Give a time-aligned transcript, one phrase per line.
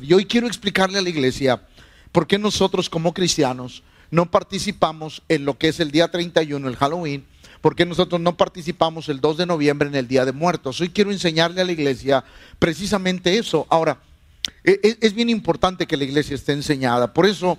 [0.00, 1.60] Y hoy quiero explicarle a la iglesia
[2.12, 6.76] por qué nosotros como cristianos no participamos en lo que es el día 31, el
[6.76, 7.26] Halloween,
[7.60, 10.80] por qué nosotros no participamos el 2 de noviembre en el Día de Muertos.
[10.80, 12.22] Hoy quiero enseñarle a la iglesia
[12.60, 13.66] precisamente eso.
[13.70, 14.00] Ahora,
[14.62, 17.12] e, e, es bien importante que la iglesia esté enseñada.
[17.12, 17.58] Por eso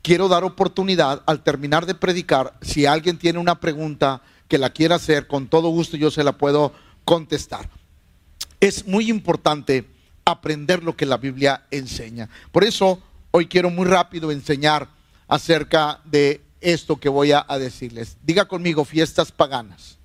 [0.00, 4.94] quiero dar oportunidad al terminar de predicar, si alguien tiene una pregunta que la quiera
[4.94, 6.72] hacer, con todo gusto yo se la puedo
[7.04, 7.68] contestar.
[8.60, 9.84] Es muy importante
[10.26, 12.28] aprender lo que la Biblia enseña.
[12.50, 13.00] Por eso
[13.30, 14.88] hoy quiero muy rápido enseñar
[15.28, 18.16] acerca de esto que voy a, decirles.
[18.24, 19.98] Diga conmigo, fiestas paganas.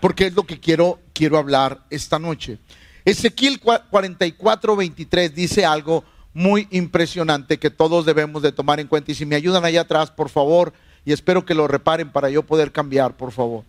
[0.00, 2.58] Porque es lo que quiero, quiero hablar esta noche.
[3.04, 9.12] Ezequiel 44, 23 dice algo muy impresionante que todos debemos de tomar en cuenta.
[9.12, 10.72] Y si me ayudan allá atrás, por favor,
[11.04, 13.64] y espero que lo reparen para yo poder cambiar, por favor.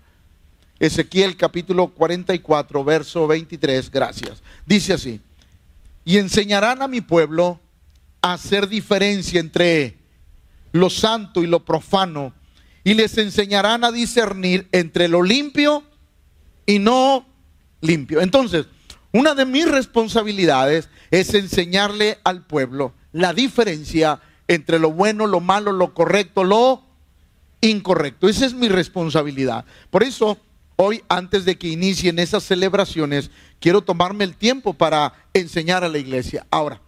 [0.80, 4.42] Ezequiel capítulo 44, verso 23, gracias.
[4.66, 5.22] Dice así,
[6.06, 7.60] y enseñarán a mi pueblo
[8.22, 9.98] a hacer diferencia entre
[10.72, 12.34] lo santo y lo profano,
[12.84, 15.84] y les enseñarán a discernir entre lo limpio
[16.66, 17.26] y no
[17.82, 18.22] limpio.
[18.22, 18.68] Entonces,
[19.12, 25.72] una de mis responsabilidades es enseñarle al pueblo la diferencia entre lo bueno, lo malo,
[25.72, 26.84] lo correcto, lo
[27.62, 28.28] incorrecto.
[28.28, 29.66] Esa es mi responsabilidad.
[29.90, 30.38] Por eso,
[30.76, 35.98] hoy, antes de que inicien esas celebraciones, quiero tomarme el tiempo para enseñar a la
[35.98, 36.46] iglesia.
[36.50, 36.82] Ahora,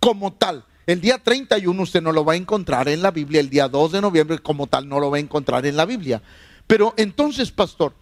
[0.00, 3.50] como tal, el día 31 usted no lo va a encontrar en la Biblia, el
[3.50, 6.22] día 2 de noviembre como tal no lo va a encontrar en la Biblia.
[6.66, 7.94] Pero entonces, pastor,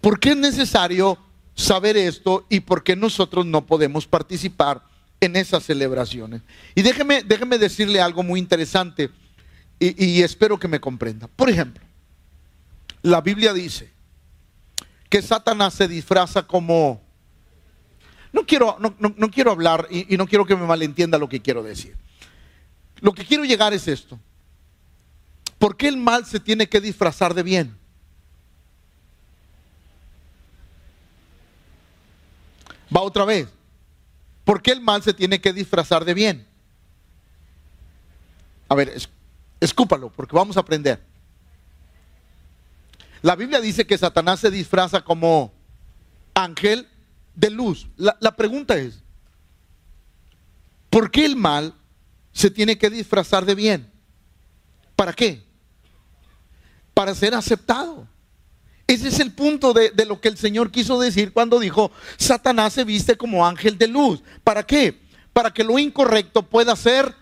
[0.00, 1.16] ¿por qué es necesario
[1.54, 4.82] saber esto y por qué nosotros no podemos participar
[5.20, 6.42] en esas celebraciones?
[6.74, 9.10] Y déjeme, déjeme decirle algo muy interesante
[9.78, 11.28] y, y espero que me comprenda.
[11.28, 11.84] Por ejemplo,
[13.02, 13.92] la Biblia dice
[15.08, 17.03] que Satanás se disfraza como
[18.34, 21.62] no quiero, no, quiero hablar y, y no quiero que me malentienda lo que quiero
[21.62, 21.96] decir.
[23.00, 24.18] Lo que quiero llegar es esto.
[25.56, 27.78] ¿Por qué el mal se tiene que disfrazar de bien?
[32.94, 33.46] Va otra vez.
[34.44, 36.44] ¿Por qué el mal se tiene que disfrazar de bien?
[38.68, 38.94] A ver,
[39.60, 41.00] escúpalo, porque vamos a aprender.
[43.22, 45.52] La Biblia dice que Satanás se disfraza como
[46.34, 46.88] ángel
[47.34, 47.88] de luz.
[47.96, 49.02] La, pregunta es,
[50.90, 51.74] ¿por qué el mal
[52.32, 53.90] se tiene que disfrazar de bien?
[54.96, 55.44] ¿Para qué?
[56.92, 58.06] Para ser aceptado.
[58.86, 62.74] Ese es el punto de, de, lo que el Señor quiso decir cuando dijo, Satanás
[62.74, 64.22] se viste como ángel de luz.
[64.44, 65.00] ¿Para qué?
[65.32, 67.14] Para que lo incorrecto pueda ser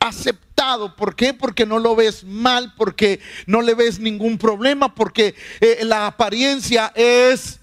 [0.00, 0.96] aceptado.
[0.96, 1.34] ¿Por qué?
[1.34, 6.92] Porque no lo ves mal, porque no le ves ningún problema, porque eh, la apariencia
[6.96, 7.59] es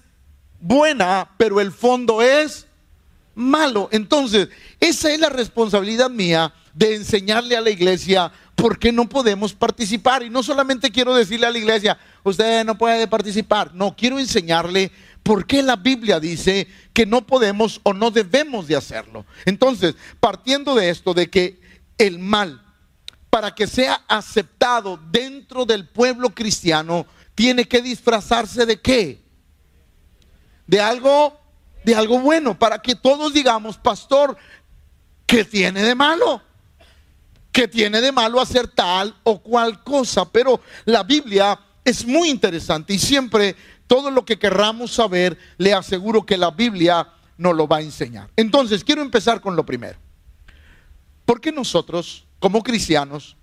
[0.60, 2.66] buena, pero el fondo es
[3.34, 3.88] malo.
[3.92, 4.48] Entonces,
[4.80, 10.22] esa es la responsabilidad mía de enseñarle a la iglesia por qué no podemos participar.
[10.22, 13.74] Y no solamente quiero decirle a la iglesia, usted no puede participar.
[13.74, 14.90] No, quiero enseñarle
[15.22, 19.24] por qué la Biblia dice que no podemos o no debemos de hacerlo.
[19.44, 21.60] Entonces, partiendo de esto, de que
[21.98, 22.62] el mal,
[23.30, 29.27] para que sea aceptado dentro del pueblo cristiano, tiene que disfrazarse de qué?
[30.68, 31.40] De algo,
[31.82, 34.36] de algo bueno, para que todos digamos, pastor,
[35.26, 36.40] ¿qué tiene de malo?
[37.50, 40.30] ¿Qué tiene de malo hacer tal o cual cosa?
[40.30, 43.56] Pero la Biblia es muy interesante y siempre
[43.88, 47.08] todo lo que querramos saber, le aseguro que la Biblia
[47.38, 48.28] nos lo va a enseñar.
[48.36, 49.98] Entonces, quiero empezar con lo primero.
[51.24, 53.36] ¿Por qué nosotros, como cristianos,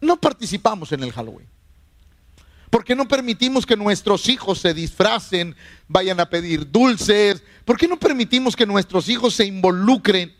[0.00, 1.48] no participamos en el Halloween?
[2.76, 5.56] ¿Por qué no permitimos que nuestros hijos se disfracen,
[5.88, 7.42] vayan a pedir dulces?
[7.64, 10.36] ¿Por qué no permitimos que nuestros hijos se involucren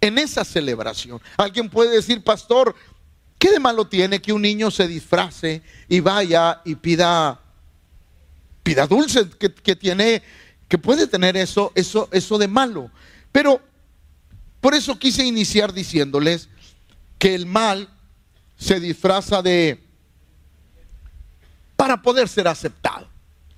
[0.00, 1.20] en esa celebración?
[1.36, 2.74] Alguien puede decir, pastor,
[3.38, 7.40] ¿qué de malo tiene que un niño se disfrace y vaya y pida,
[8.64, 9.26] pida dulces?
[9.36, 10.24] Que, tiene,
[10.66, 12.90] que puede tener eso, eso, eso de malo.
[13.30, 13.62] Pero
[14.60, 16.48] por eso quise iniciar diciéndoles
[17.16, 17.88] que el mal
[18.58, 19.88] se disfraza de
[21.80, 23.08] para poder ser aceptado.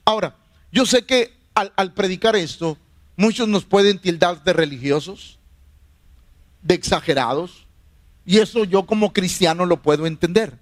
[0.05, 0.37] Ahora,
[0.71, 2.79] yo sé que al, predicar esto,
[3.17, 5.41] muchos nos pueden tildar de religiosos,
[6.63, 7.67] de exagerados,
[8.25, 10.57] y eso yo como cristiano lo puedo entender.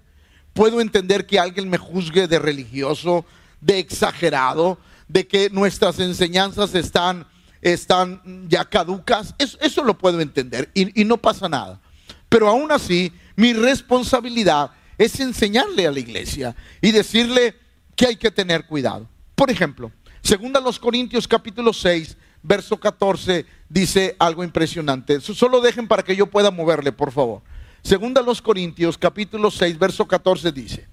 [0.53, 3.27] Puedo entender que alguien me juzgue de religioso,
[3.59, 7.27] de exagerado, de que nuestras enseñanzas están,
[7.61, 9.35] están ya caducas.
[9.37, 11.79] Eso, lo puedo entender y, y no pasa nada.
[12.27, 14.71] Pero aún así, mi responsabilidad
[15.03, 17.55] es enseñarle a la iglesia y decirle
[17.95, 19.09] que hay que tener cuidado.
[19.35, 25.19] Por ejemplo, según los Corintios capítulo 6, verso 14, dice algo impresionante.
[25.19, 27.41] Solo dejen para que yo pueda moverle, por favor.
[27.81, 30.87] Segunda los Corintios, capítulo 6, verso 14 dice,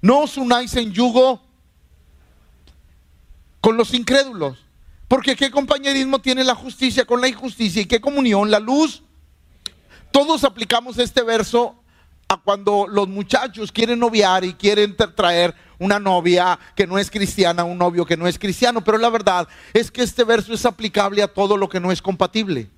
[0.00, 1.42] no os unáis en yugo
[3.60, 4.64] con los incrédulos.
[5.08, 9.02] Porque qué compañerismo tiene la justicia con la injusticia y qué comunión, la luz.
[10.10, 11.81] Todos aplicamos este verso
[12.38, 17.78] cuando los muchachos quieren noviar y quieren traer una novia que no es cristiana, un
[17.78, 21.28] novio que no es cristiano, pero la verdad es que este verso es aplicable a
[21.28, 22.70] todo lo que no es compatible.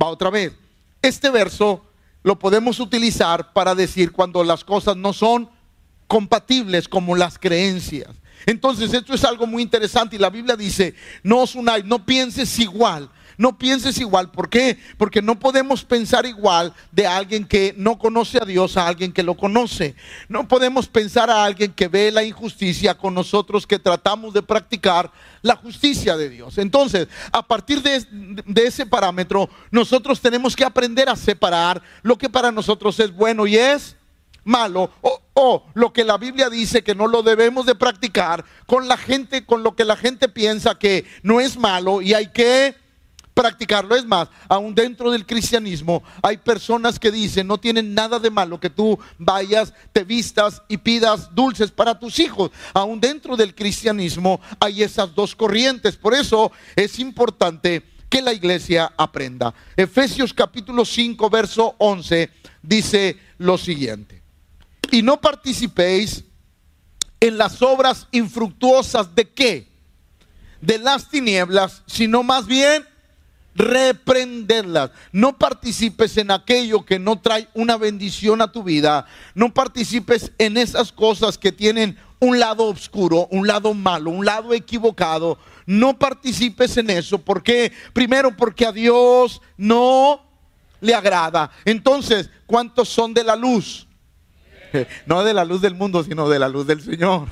[0.00, 0.52] Va otra vez.
[1.02, 1.84] Este verso
[2.22, 5.48] lo podemos utilizar para decir cuando las cosas no son
[6.06, 8.08] compatibles como las creencias.
[8.46, 12.58] Entonces esto es algo muy interesante y la Biblia dice, no os unáis, no pienses
[12.58, 13.08] igual,
[13.40, 14.30] no pienses igual.
[14.30, 14.76] ¿Por qué?
[14.98, 19.22] Porque no podemos pensar igual de alguien que no conoce a Dios a alguien que
[19.22, 19.94] lo conoce.
[20.28, 25.10] No podemos pensar a alguien que ve la injusticia con nosotros que tratamos de practicar
[25.40, 26.58] la justicia de Dios.
[26.58, 28.04] Entonces, a partir de,
[28.62, 33.56] ese parámetro, nosotros tenemos que aprender a separar lo que para nosotros es bueno y
[33.56, 33.96] es
[34.44, 38.86] malo o, o, lo que la Biblia dice que no lo debemos de practicar con
[38.86, 42.74] la gente, con lo que la gente piensa que no es malo y hay que
[43.34, 43.96] practicarlo.
[43.96, 48.60] Es más, aún dentro del cristianismo hay personas que dicen, no tienen nada de malo
[48.60, 52.50] que tú vayas, te vistas y pidas dulces para tus hijos.
[52.74, 55.96] Aún dentro del cristianismo hay esas dos corrientes.
[55.96, 59.54] Por eso es importante que la iglesia aprenda.
[59.76, 62.30] Efesios capítulo 5, verso 11
[62.62, 64.20] dice lo siguiente.
[64.90, 66.24] Y no participéis
[67.20, 69.68] en las obras infructuosas de qué?
[70.60, 72.84] De las tinieblas, sino más bien
[73.60, 74.90] reprenderlas.
[75.12, 79.06] No participes en aquello que no trae una bendición a tu vida.
[79.34, 84.54] No participes en esas cosas que tienen un lado oscuro, un lado malo, un lado
[84.54, 85.38] equivocado.
[85.66, 87.18] No participes en eso.
[87.18, 87.72] ¿Por qué?
[87.92, 90.22] Primero porque a Dios no
[90.80, 91.50] le agrada.
[91.64, 93.86] Entonces, ¿cuántos son de la luz?
[95.04, 97.26] No de la luz del mundo, sino de la luz del Señor.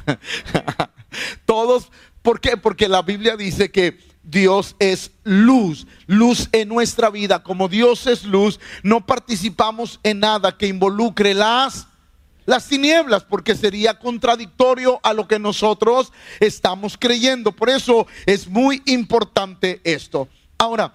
[1.47, 1.89] Todos,
[2.21, 2.57] ¿por qué?
[2.57, 3.97] Porque la Biblia dice que
[4.31, 7.43] Dios es luz, luz en nuestra vida.
[7.43, 11.87] Como Dios es luz, no participamos en nada que involucre las
[12.45, 16.11] las tinieblas, porque sería contradictorio a lo que nosotros
[16.41, 17.53] estamos creyendo.
[17.53, 20.29] Por eso es muy importante esto.
[20.57, 20.95] Ahora,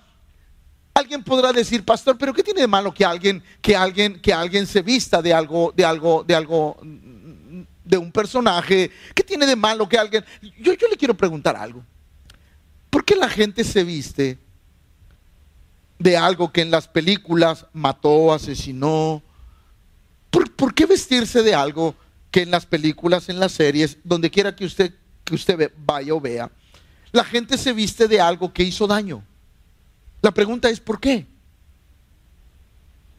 [0.96, 4.66] alguien podrá decir, pastor, pero ¿qué tiene de malo que alguien, que alguien, que alguien
[4.66, 6.76] se vista de algo, de algo, de algo,
[7.84, 8.90] de un personaje?
[9.14, 10.26] ¿Qué tiene de malo que alguien?
[10.60, 11.84] Yo, yo le quiero preguntar algo.
[12.94, 14.38] ¿Por qué la gente se viste
[15.98, 19.24] de algo que en las películas mató, asesinó?
[20.30, 21.96] ¿Por, qué vestirse de algo
[22.30, 24.94] que en las películas, en las series, donde quiera que usted,
[25.24, 26.52] que usted vaya o vea,
[27.12, 29.24] la gente se viste de algo que hizo daño?
[30.22, 31.26] La pregunta es, ¿por qué?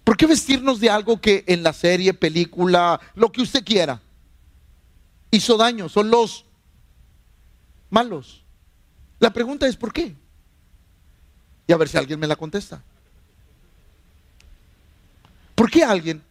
[0.04, 4.00] ¿Por qué vestirnos de algo que en la serie, película, lo que usted quiera,
[5.32, 5.88] hizo daño?
[5.88, 6.44] Son los
[7.90, 8.43] malos.
[9.24, 10.14] La pregunta es ¿por qué?
[11.66, 12.82] Y a ver si alguien me la contesta.
[15.54, 16.22] ¿Por qué alguien?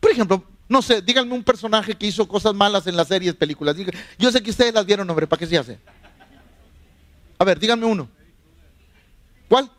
[0.00, 3.76] Por ejemplo, no sé, díganme un personaje que hizo cosas malas en las series, películas.
[4.18, 5.78] Yo sé que ustedes las vieron, hombre, ¿para qué se hace?
[7.38, 8.08] A ver, díganme uno.
[9.46, 9.70] ¿Cuál?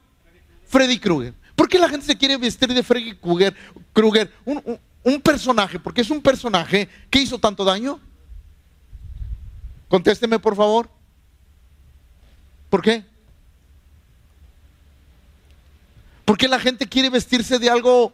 [0.67, 1.33] Freddy Krueger.
[1.55, 3.55] ¿Por qué la gente se quiere vestir de Freddy Krueger?
[3.91, 7.99] Krueger un, un personaje, porque es un personaje que hizo tanto daño.
[9.89, 10.95] Contésteme, por favor.
[12.69, 13.03] ¿Por qué?
[16.25, 18.13] ¿Por qué la gente quiere vestirse de algo?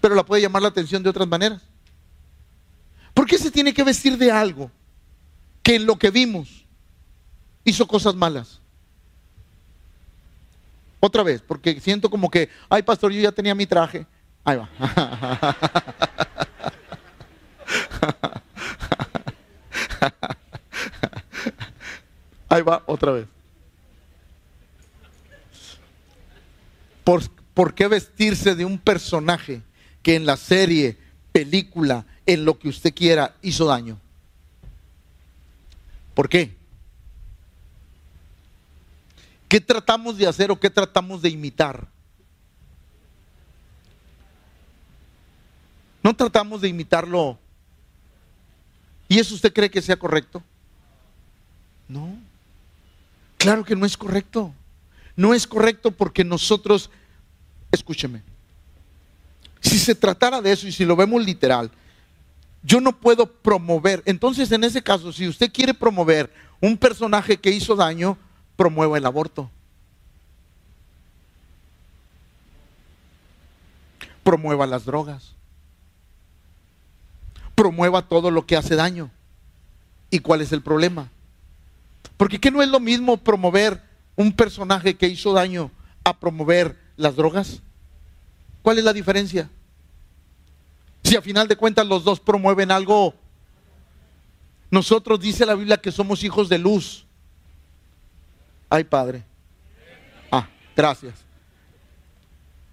[0.00, 1.60] Pero la puede llamar la atención de otras maneras.
[3.12, 4.70] ¿Por qué se tiene que vestir de algo
[5.62, 6.64] que en lo que vimos
[7.64, 8.60] hizo cosas malas?
[11.00, 14.06] Otra vez, porque siento como que, ay pastor, yo ya tenía mi traje.
[14.44, 14.68] Ahí va.
[22.50, 23.26] Ahí va otra vez.
[27.04, 29.62] ¿Por, ¿Por, qué vestirse de un personaje
[30.02, 30.98] que en la serie,
[31.32, 34.00] película, en lo que usted quiera, hizo daño?
[36.12, 36.56] ¿Por qué?
[39.48, 41.86] ¿Qué tratamos de hacer o qué tratamos de imitar?
[46.02, 47.38] No tratamos de imitarlo.
[49.08, 50.42] ¿Y eso usted cree que sea correcto?
[51.86, 52.29] No.
[53.40, 54.52] Claro que no es correcto.
[55.16, 56.90] No es correcto porque nosotros,
[57.72, 58.22] escúcheme,
[59.62, 61.70] si se tratara de eso y si lo vemos literal,
[62.62, 64.02] yo no puedo promover.
[64.04, 66.30] Entonces, en ese caso, si usted quiere promover
[66.60, 68.18] un personaje que hizo daño,
[68.56, 69.50] promueva el aborto.
[74.22, 75.32] Promueva las drogas.
[77.54, 79.10] Promueva todo lo que hace daño.
[80.10, 81.08] ¿Y cuál es el problema?
[82.20, 83.82] Porque ¿qué no es lo mismo promover
[84.14, 85.70] un personaje que hizo daño
[86.04, 87.62] a promover las drogas?
[88.60, 89.48] ¿Cuál es la diferencia?
[91.02, 93.14] Si a final de cuentas los dos promueven algo,
[94.70, 97.06] nosotros dice la Biblia que somos hijos de luz.
[98.68, 99.24] Ay, Padre.
[100.30, 100.46] Ah,
[100.76, 101.24] gracias.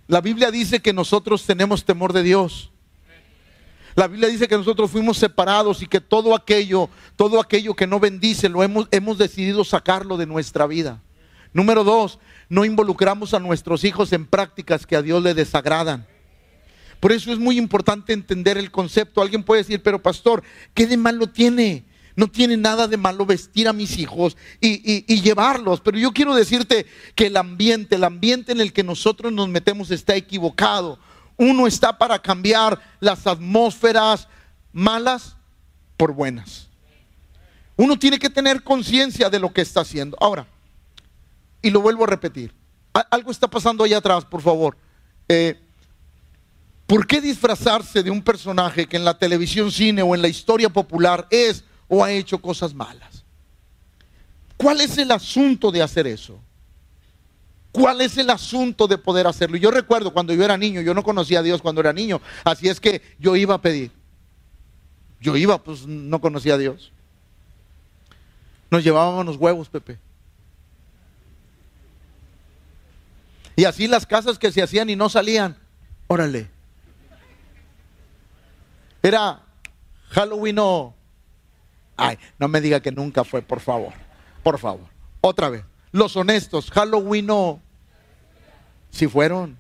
[0.10, 2.70] La Biblia dice que nosotros tenemos temor de Dios.
[3.98, 8.00] La Biblia dice que nosotros fuimos separados y que todo aquello, todo aquello que no
[8.00, 11.02] bendice, lo hemos, hemos decidido sacarlo de nuestra vida.
[11.52, 16.06] Número dos, no involucramos a nuestros hijos en prácticas que a Dios le desagradan.
[17.00, 19.20] Por eso es muy importante entender el concepto.
[19.20, 20.44] Alguien puede decir, pero pastor,
[20.76, 21.84] ¿qué de malo tiene?
[22.16, 25.82] No tiene nada de malo vestir a mis hijos y, llevarlos.
[25.82, 26.86] Pero yo quiero decirte
[27.16, 31.00] que el ambiente, el ambiente en el que nosotros nos metemos está equivocado.
[31.38, 34.28] Uno está para cambiar las atmósferas
[34.74, 35.36] malas
[35.96, 36.68] por buenas.
[37.76, 40.18] Uno tiene que tener conciencia de lo que está haciendo.
[40.20, 40.48] Ahora,
[41.62, 42.54] y lo vuelvo a repetir,
[43.12, 44.78] algo está pasando allá atrás, por favor.
[45.30, 45.60] Eh,
[46.88, 50.70] ¿Por qué disfrazarse de un personaje que en la televisión, cine o en la historia
[50.70, 53.26] popular es o ha hecho cosas malas?
[54.56, 56.40] ¿Cuál es el asunto de hacer eso?
[57.78, 59.56] ¿Cuál es el asunto de poder hacerlo?
[59.56, 62.68] Yo recuerdo cuando yo era niño, yo no conocía a Dios cuando era niño, así
[62.68, 63.92] es que yo iba a pedir.
[65.22, 66.92] Yo iba, pues no conocía a Dios.
[68.72, 70.00] Nos llevábamos los huevos, Pepe.
[73.56, 75.56] Y así las casas que se hacían y no salían.
[76.08, 76.50] Órale.
[79.04, 79.44] Era
[80.10, 80.96] Halloween o...
[81.96, 83.94] Ay, no me diga que nunca fue, por favor.
[84.42, 84.88] Por favor.
[85.22, 85.64] Otra vez.
[85.92, 87.62] Los honestos, Halloween o...
[88.98, 89.56] Si fueron.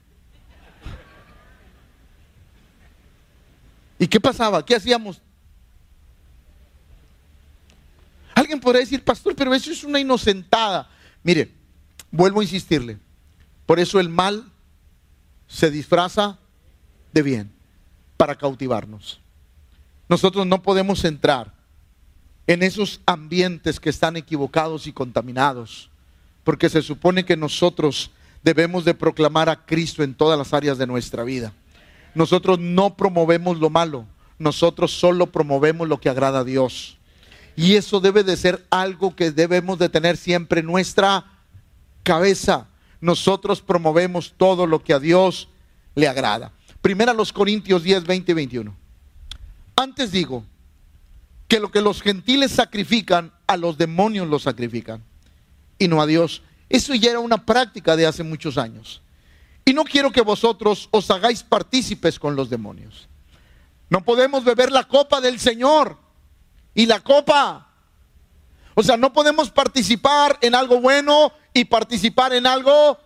[3.99, 4.65] ¿Y qué pasaba?
[4.65, 5.21] ¿Qué hacíamos?
[8.33, 10.89] Alguien podría decir, pastor, pero eso es una inocentada.
[11.21, 11.51] Mire,
[12.09, 12.97] vuelvo a insistirle.
[13.67, 14.51] Por eso el mal
[15.45, 16.39] se disfraza
[17.13, 17.51] de bien
[18.17, 19.19] para cautivarnos.
[20.09, 21.53] Nosotros no podemos entrar
[22.47, 25.91] en esos ambientes que están equivocados y contaminados,
[26.43, 28.09] porque se supone que nosotros
[28.47, 31.51] debemos de proclamar a Cristo en todas las áreas de nuestra vida.
[32.15, 34.05] Nosotros no promovemos lo malo,
[34.39, 36.97] nosotros solo promovemos lo que agrada a Dios.
[37.57, 41.25] Y eso debe de ser algo que debemos de tener siempre en nuestra
[42.03, 42.69] cabeza.
[43.01, 45.49] Nosotros promovemos todo lo que a Dios
[45.93, 46.53] le agrada.
[46.81, 48.75] Primera los Corintios 10, 20 y 21.
[49.75, 50.45] Antes digo
[51.49, 55.03] que lo que los gentiles sacrifican, a los demonios lo sacrifican
[55.77, 56.43] y no a Dios.
[56.69, 59.01] Eso ya era una práctica de hace muchos años.
[59.63, 63.07] Y no quiero que vosotros os hagáis partícipes con los demonios.
[63.89, 65.97] No podemos beber la copa del Señor
[66.73, 67.67] y la copa.
[68.75, 72.99] O sea, no podemos participar en algo bueno y participar en algo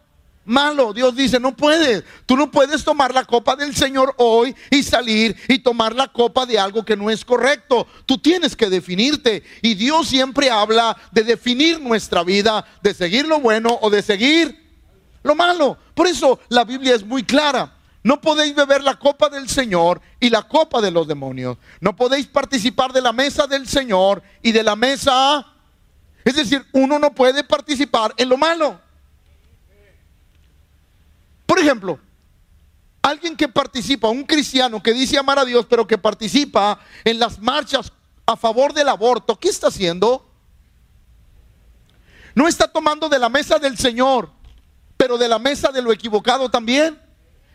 [0.46, 0.94] malo.
[0.94, 2.04] Dios dice, no puedes.
[2.26, 6.46] Tú no puedes tomar la copa del Señor hoy y salir y tomar la copa
[6.46, 7.88] de algo que no es correcto.
[8.06, 9.44] Tú tienes que definirte.
[9.62, 14.58] Y Dios siempre habla de definir nuestra vida, de seguir lo bueno o de seguir
[15.24, 15.78] lo malo.
[15.94, 17.76] Por eso la Biblia es muy clara.
[18.04, 21.58] No podéis beber la copa del Señor y la copa de los demonios.
[21.80, 25.48] No podéis participar de la mesa del Señor y de la mesa...
[26.24, 28.80] Es decir, uno no puede participar en lo malo.
[31.52, 32.00] Por ejemplo,
[33.02, 37.40] alguien que participa, un cristiano que dice amar a Dios, pero que participa en las
[37.40, 37.92] marchas
[38.26, 40.26] a favor del aborto, ¿qué está haciendo?
[42.36, 44.30] No está tomando de la mesa del Señor,
[44.96, 46.98] pero de la mesa de lo equivocado también.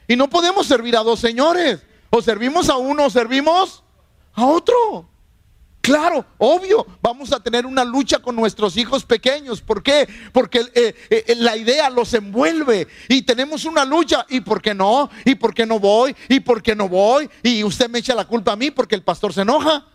[0.07, 1.81] Y no podemos servir a dos señores.
[2.11, 3.83] O servimos a uno o servimos
[4.35, 5.09] a otro.
[5.87, 9.61] Claro, obvio, vamos a tener una lucha con nuestros hijos pequeños.
[9.61, 10.09] ¿Por qué?
[10.33, 14.27] Porque eh, eh, la idea los envuelve y tenemos una lucha.
[14.29, 15.09] ¿Y por qué no?
[15.25, 16.17] ¿Y por qué no voy?
[16.29, 17.31] ¿Y por qué no voy?
[17.41, 19.87] Y usted me echa la culpa a mí porque el pastor se enoja.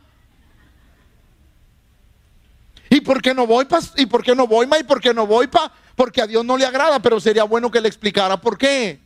[2.90, 3.80] ¿Y por qué no voy, pa?
[3.98, 4.80] ¿Y por qué no voy, ma?
[4.80, 5.74] ¿Y por qué no voy, pa?
[5.98, 9.02] Porque a Dios no le agrada, pero sería bueno que le explicara por qué.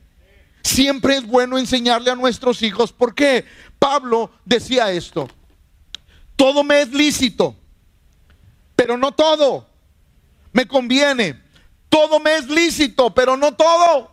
[0.62, 3.44] Siempre es bueno enseñarle a nuestros hijos por qué.
[3.80, 5.28] Pablo decía esto.
[6.36, 7.56] Todo me es lícito,
[8.76, 9.68] pero no todo
[10.56, 11.38] me conviene.
[11.90, 14.10] Todo me es lícito, pero no todo.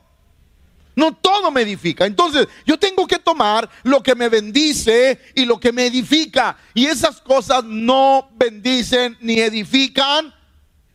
[0.96, 2.04] No todo me edifica.
[2.04, 6.58] Entonces, yo tengo que tomar lo que me bendice y lo que me edifica.
[6.74, 10.34] Y esas cosas no bendicen ni edifican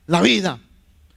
[0.06, 0.60] la vida.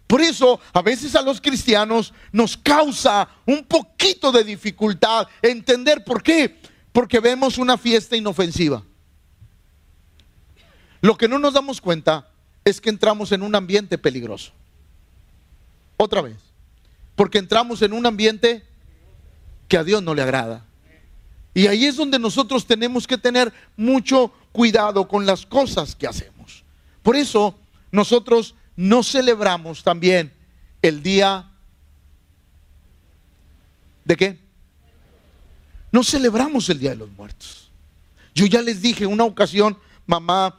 [0.06, 6.22] Por eso a veces a los cristianos nos causa un poquito de dificultad entender por
[6.22, 6.60] qué.
[6.92, 8.84] Porque vemos una fiesta inofensiva.
[11.00, 12.28] Lo que no nos damos cuenta
[12.64, 14.52] es que entramos en un ambiente peligroso.
[15.96, 16.36] Otra vez.
[17.16, 18.64] Porque entramos en un ambiente
[19.68, 20.64] que a Dios no le agrada.
[21.54, 26.64] Y ahí es donde nosotros tenemos que tener mucho cuidado con las cosas que hacemos.
[27.02, 27.58] Por eso
[27.90, 30.32] nosotros no celebramos también
[30.82, 31.50] el día
[34.04, 34.38] de qué?
[35.92, 37.70] No celebramos el Día de los Muertos.
[38.34, 40.58] Yo ya les dije una ocasión, mamá,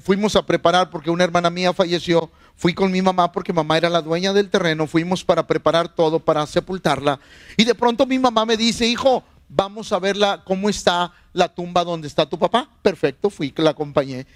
[0.00, 3.90] fuimos a preparar porque una hermana mía falleció, fui con mi mamá porque mamá era
[3.90, 7.20] la dueña del terreno, fuimos para preparar todo, para sepultarla.
[7.56, 11.84] Y de pronto mi mamá me dice, hijo, vamos a verla cómo está la tumba
[11.84, 12.68] donde está tu papá.
[12.82, 14.26] Perfecto, fui, la acompañé.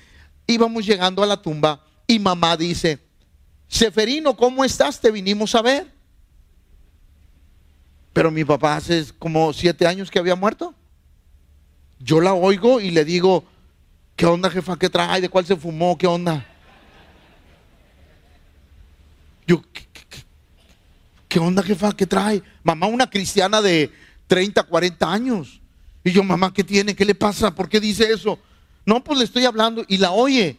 [0.46, 2.98] Íbamos llegando a la tumba y mamá dice,
[3.68, 5.00] Seferino, ¿cómo estás?
[5.00, 5.90] Te vinimos a ver.
[8.12, 10.74] Pero mi papá hace como siete años que había muerto.
[11.98, 13.44] Yo la oigo y le digo,
[14.16, 14.78] ¿qué onda jefa?
[14.78, 15.20] ¿Qué trae?
[15.20, 15.96] ¿De cuál se fumó?
[15.96, 16.46] ¿Qué onda?
[19.46, 19.62] Yo,
[21.28, 21.92] ¿qué, onda jefa?
[21.92, 22.42] ¿Qué trae?
[22.62, 23.90] Mamá, una cristiana de
[24.26, 25.60] 30, 40 años.
[26.04, 26.94] Y yo, mamá, ¿qué tiene?
[26.94, 27.54] ¿Qué le pasa?
[27.54, 28.38] ¿Por qué dice eso?
[28.84, 30.58] No, pues le estoy hablando y la oye.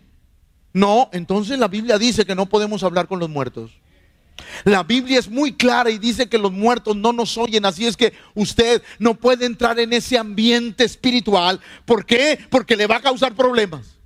[0.73, 3.71] No, entonces la Biblia dice que no podemos hablar con los muertos.
[4.63, 7.97] La Biblia es muy clara y dice que los muertos no nos oyen, así es
[7.97, 11.59] que usted no puede entrar en ese ambiente espiritual.
[11.85, 12.39] ¿Por qué?
[12.49, 13.97] Porque le va a causar problemas.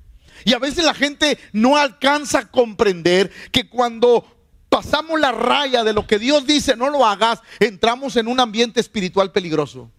[0.45, 4.25] Y a veces la gente no alcanza a comprender que cuando
[4.69, 8.79] pasamos la raya de lo que Dios dice, no lo hagas, entramos en un ambiente
[8.79, 9.91] espiritual peligroso.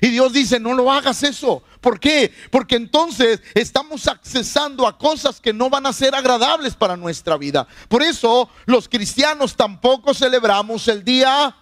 [0.00, 1.62] Y Dios dice, no lo hagas eso.
[1.80, 2.32] ¿Por qué?
[2.50, 7.66] Porque entonces estamos accesando a cosas que no van a ser agradables para nuestra vida.
[7.88, 11.54] Por eso los cristianos tampoco celebramos el día.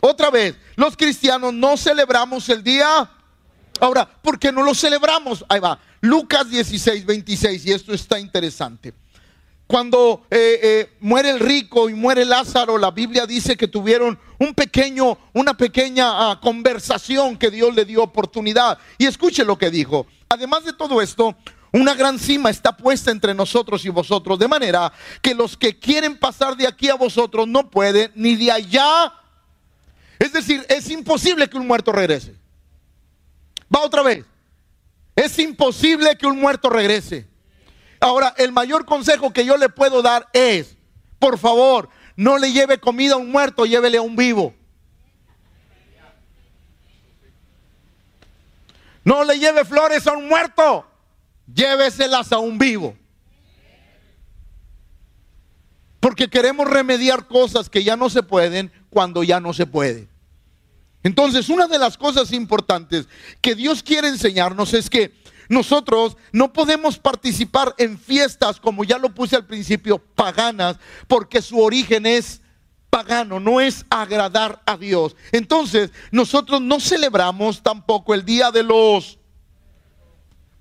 [0.00, 3.10] Otra vez, los cristianos no celebramos el día.
[3.80, 5.44] Ahora, ¿por qué no lo celebramos?
[5.48, 5.78] Ahí va.
[6.00, 7.66] Lucas 16, 26.
[7.66, 8.94] Y esto está interesante.
[9.72, 14.52] Cuando eh, eh, muere el rico y muere Lázaro, la Biblia dice que tuvieron un
[14.52, 18.76] pequeño, una pequeña ah, conversación que Dios le dio oportunidad.
[18.98, 20.06] Y escuche lo que dijo.
[20.28, 21.34] Además de todo esto,
[21.72, 26.18] una gran cima está puesta entre nosotros y vosotros, de manera que los que quieren
[26.18, 29.14] pasar de aquí a vosotros no pueden, ni de allá.
[30.18, 32.34] Es decir, es imposible que un muerto regrese.
[33.74, 34.26] Va otra vez.
[35.16, 37.31] Es imposible que un muerto regrese.
[38.02, 40.76] Ahora, el mayor consejo que yo le puedo dar es,
[41.20, 44.52] por favor, no le lleve comida a un muerto, llévele a un vivo.
[49.04, 50.84] No le lleve flores a un muerto,
[51.46, 52.96] lléveselas a un vivo.
[56.00, 60.08] Porque queremos remediar cosas que ya no se pueden cuando ya no se puede.
[61.04, 63.06] Entonces, una de las cosas importantes
[63.40, 65.21] que Dios quiere enseñarnos es que
[65.52, 71.60] nosotros no podemos participar en fiestas, como ya lo puse al principio, paganas, porque su
[71.60, 72.40] origen es
[72.88, 75.14] pagano, no es agradar a Dios.
[75.30, 79.18] Entonces, nosotros no celebramos tampoco el día de los...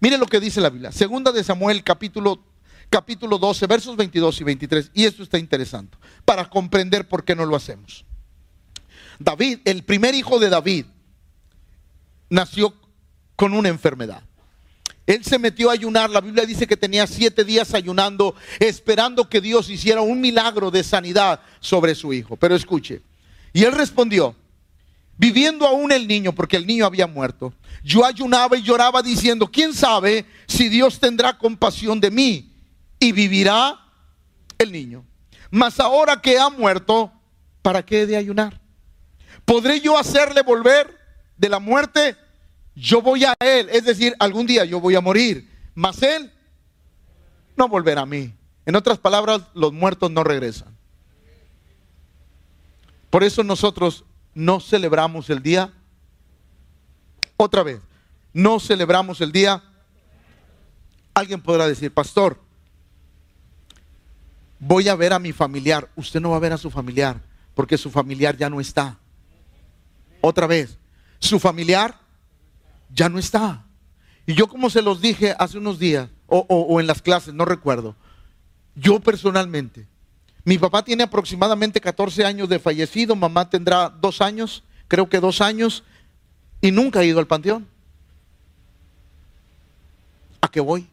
[0.02, 2.44] Mire lo que dice la Biblia, segunda de Samuel capítulo
[2.90, 7.46] capítulo 12, versos 22 y 23, y esto está interesante, para comprender por qué no
[7.46, 8.04] lo hacemos.
[9.20, 10.86] David, el primer hijo de David,
[12.30, 12.74] nació
[13.38, 14.24] con una enfermedad.
[15.12, 16.10] Él se metió a ayunar.
[16.10, 20.84] La Biblia dice que tenía siete días ayunando, esperando que Dios hiciera un milagro de
[20.84, 22.38] sanidad sobre su hijo.
[22.38, 23.02] Pero escuche,
[23.54, 24.36] y él respondió,
[25.18, 29.74] viviendo aún el niño, porque el niño había muerto, yo ayunaba y lloraba diciendo, ¿quién
[29.74, 32.54] sabe si Dios tendrá compasión de mí
[33.00, 33.80] y vivirá
[34.58, 35.06] el niño?
[35.50, 37.12] Mas ahora que ha muerto,
[37.62, 38.62] ¿para qué he de ayunar?
[39.44, 40.98] ¿Podré yo hacerle volver
[41.38, 42.16] de la muerte?
[42.76, 46.32] Yo voy a Él, es decir, algún día yo voy a morir, mas Él
[47.58, 48.34] no volverá a mí.
[48.66, 50.78] En otras palabras, los muertos no regresan.
[53.10, 55.74] Por eso nosotros no celebramos el día,
[57.36, 57.82] otra vez,
[58.34, 59.64] no celebramos el día.
[61.14, 62.40] Alguien podrá decir, pastor,
[64.60, 65.90] voy a ver a mi familiar.
[65.96, 67.20] Usted no va a ver a su familiar
[67.56, 68.98] porque su familiar ya no está.
[70.22, 70.78] Otra vez,
[71.20, 72.00] su familiar
[72.94, 73.66] ya no está.
[74.26, 77.96] Y yo como se los dije hace unos días, o, en las clases, no recuerdo,
[78.76, 79.88] yo personalmente,
[80.46, 85.42] mi papá tiene aproximadamente 14 años de fallecido, mamá tendrá dos años, creo que dos
[85.42, 85.84] años,
[86.62, 87.68] y nunca he ido al panteón.
[90.40, 90.88] ¿A qué voy?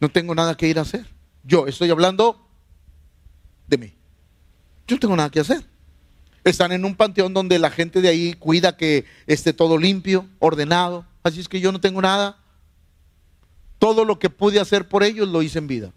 [0.00, 1.06] No tengo nada que ir a hacer.
[1.44, 2.46] Yo estoy hablando
[3.66, 3.94] de mí.
[4.86, 5.64] Yo no tengo nada que hacer.
[6.46, 11.04] Están en un panteón donde la gente de ahí cuida que esté todo limpio, ordenado.
[11.24, 12.38] Así es que yo no tengo nada.
[13.80, 15.92] Todo lo que pude hacer por ellos lo hice en vida.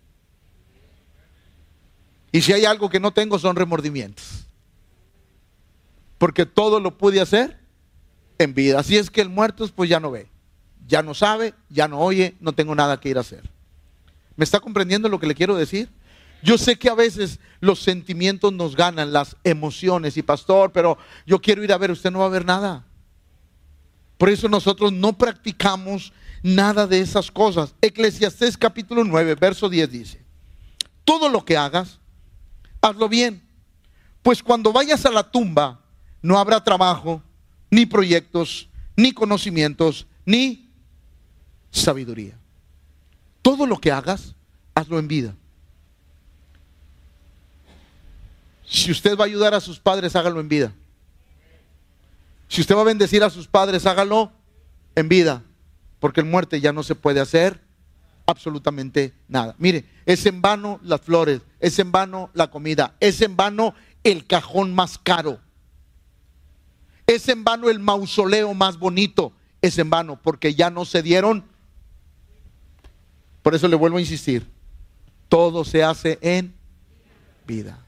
[2.31, 4.47] Y si hay algo que no tengo son remordimientos.
[6.17, 7.59] Porque todo lo pude hacer
[8.39, 8.79] en vida.
[8.79, 10.29] Así es que el muerto pues ya no ve,
[10.87, 13.47] ya no sabe, ya no oye, no tengo nada que ir a hacer.
[14.35, 15.89] ¿Me está comprendiendo lo que le quiero decir?
[16.41, 21.39] Yo sé que a veces los sentimientos nos ganan, las emociones, y pastor, pero yo
[21.39, 22.85] quiero ir a ver, usted no va a ver nada.
[24.17, 27.75] Por eso nosotros no practicamos nada de esas cosas.
[27.81, 30.25] Eclesiastés capítulo 9, verso 10 dice,
[31.03, 31.99] todo lo que hagas,
[32.81, 33.41] hazlo bien,
[34.21, 35.81] pues cuando vayas a la tumba
[36.21, 37.23] no habrá trabajo,
[37.71, 40.69] ni proyectos, ni conocimientos, ni
[41.71, 42.37] sabiduría.
[43.41, 44.35] Todo lo que hagas,
[44.75, 45.35] hazlo en vida.
[48.69, 50.71] Si usted va a ayudar a sus padres, hágalo en vida.
[52.47, 54.31] Si usted va a bendecir a sus padres, hágalo
[54.93, 55.43] en vida.
[55.99, 57.61] Porque en muerte ya no se puede hacer
[58.27, 59.55] absolutamente nada.
[59.57, 64.27] Mire, es en vano las flores, es en vano la comida, es en vano el
[64.27, 65.39] cajón más caro.
[67.07, 71.43] Es en vano el mausoleo más bonito, es en vano porque ya no se dieron.
[73.41, 74.47] Por eso le vuelvo a insistir,
[75.27, 76.53] todo se hace en
[77.47, 77.83] vida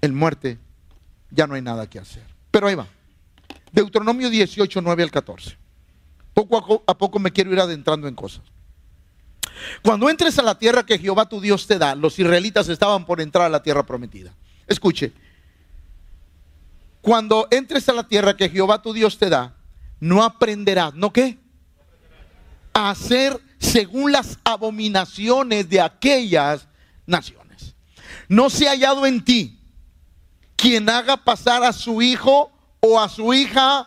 [0.00, 0.58] en muerte
[1.30, 2.24] ya no hay nada que hacer.
[2.50, 2.86] Pero ahí va.
[3.72, 5.56] Deuteronomio 18, 9 al 14.
[6.34, 8.42] Poco a poco me quiero ir adentrando en cosas.
[9.82, 13.20] Cuando entres a la tierra que Jehová tu Dios te da, los israelitas estaban por
[13.20, 14.32] entrar a la tierra prometida.
[14.66, 15.12] Escuche,
[17.00, 19.56] cuando entres a la tierra que Jehová tu Dios te da,
[20.00, 21.38] no aprenderás, ¿no qué?
[22.72, 26.68] A hacer según las abominaciones de aquellas
[27.06, 27.74] naciones.
[28.28, 29.57] No se ha hallado en ti
[30.58, 33.86] quien haga pasar a su hijo o a su hija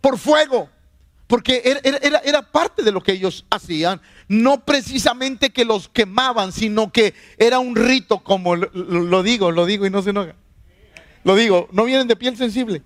[0.00, 0.70] por fuego.
[1.26, 4.00] Porque era, parte de lo que ellos hacían.
[4.26, 9.84] No precisamente que los quemaban, sino que era un rito, como lo, digo, lo digo
[9.84, 10.34] y no se enoja.
[11.22, 12.82] Lo digo, no vienen de piel sensible.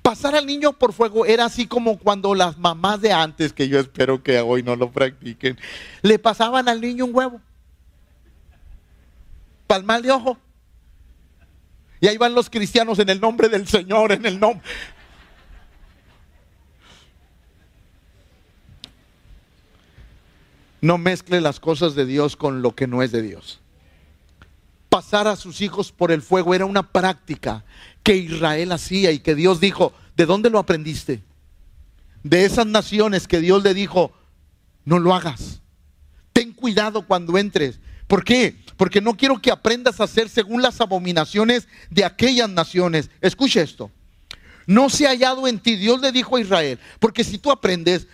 [0.00, 3.80] Pasar al niño por fuego era así como cuando las mamás de antes, que yo
[3.80, 5.58] espero que hoy no lo practiquen,
[6.02, 7.40] le pasaban al niño un huevo.
[9.66, 10.38] Palmal de ojo.
[12.00, 14.66] Y ahí van los cristianos en el nombre del Señor, en el nombre.
[20.80, 23.60] No mezcle las cosas de Dios con lo que no es de Dios.
[24.88, 27.64] Pasar a sus hijos por el fuego era una práctica
[28.02, 31.22] que Israel hacía y que Dios dijo, ¿de dónde lo aprendiste?
[32.22, 34.12] De esas naciones que Dios le dijo,
[34.86, 35.60] no lo hagas.
[36.32, 37.78] Ten cuidado cuando entres.
[38.06, 38.56] ¿Por qué?
[38.80, 43.10] Porque no quiero que aprendas a hacer según las abominaciones de aquellas naciones.
[43.20, 43.90] Escucha esto.
[44.66, 48.06] No se ha hallado en ti, Dios le dijo a Israel, porque si tú aprendes,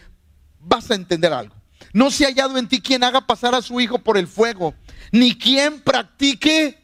[0.58, 1.54] vas a entender algo.
[1.92, 4.74] No se ha hallado en ti quien haga pasar a su hijo por el fuego,
[5.12, 6.76] ni quien practique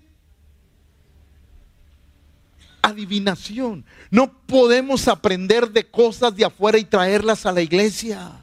[2.83, 3.85] adivinación.
[4.12, 8.41] No podemos aprender de cosas de afuera y traerlas a la iglesia.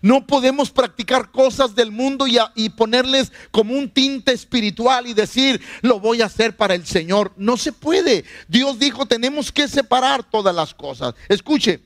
[0.00, 6.00] No podemos practicar cosas del mundo y, ponerles como un tinte espiritual y decir, lo
[6.00, 7.32] voy a hacer para el Señor.
[7.36, 8.24] No se puede.
[8.48, 11.14] Dios dijo, tenemos que separar todas las cosas.
[11.28, 11.80] Escuche,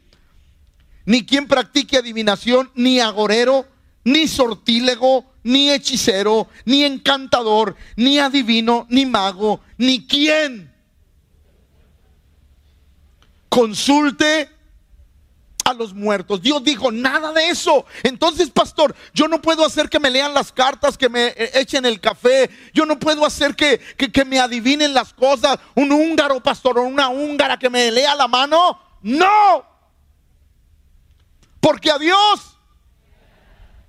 [1.05, 3.67] ni quien practique adivinación, ni agorero,
[4.05, 10.75] ni sortílego, ni hechicero, ni encantador, ni adivino, ni mago, ni quien
[13.49, 14.51] consulte
[15.66, 16.40] a los muertos.
[16.40, 17.85] Dios dijo, nada de eso.
[18.05, 21.85] Entonces, pastor, yo no puedo hacer que me lean las cartas, que me eh, echen
[21.85, 22.48] el café.
[22.72, 25.59] Yo no puedo hacer que, que, me adivinen las cosas.
[25.74, 28.81] Un húngaro, pastor, o una húngara que me lea la mano.
[29.02, 29.64] No.
[31.61, 32.57] Porque a Dios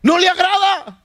[0.01, 1.03] no le agrada.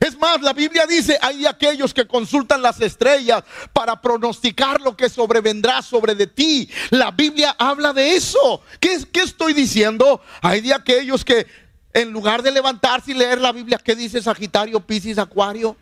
[0.00, 5.10] Es más, la Biblia dice, hay aquellos que consultan las estrellas para pronosticar lo que
[5.10, 6.70] sobrevendrá sobre de ti.
[6.88, 8.62] La Biblia habla de eso.
[8.80, 10.22] ¿Qué, qué estoy diciendo?
[10.40, 11.46] Hay de aquellos que
[11.92, 15.76] en lugar de levantarse y leer la Biblia, ¿qué dice Sagitario, Piscis, Acuario?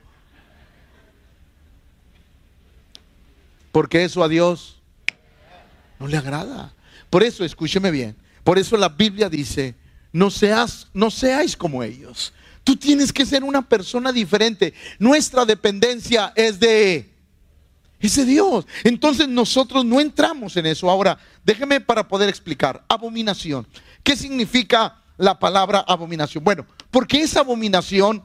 [3.71, 4.81] Porque eso a Dios
[6.01, 6.73] no le agrada.
[7.09, 9.77] Por eso, escúcheme bien, por eso la Biblia dice,
[10.13, 12.33] no seas, no seáis como ellos.
[12.69, 14.75] Tú tienes que ser una persona diferente.
[14.99, 17.11] Nuestra dependencia es de
[17.99, 18.67] Es de Dios.
[18.85, 20.91] Entonces nosotros no entramos en eso.
[20.91, 22.85] Ahora, déjeme para poder explicar.
[22.87, 23.67] Abominación.
[24.03, 26.45] ¿Qué significa la palabra abominación?
[26.45, 28.23] Bueno, porque es abominación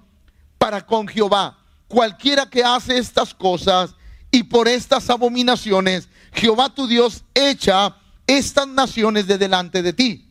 [0.57, 1.57] para con Jehová.
[1.87, 3.95] Cualquiera que hace estas cosas
[4.29, 7.95] y por estas abominaciones, Jehová tu Dios echa
[8.27, 10.22] estas naciones de delante de ti.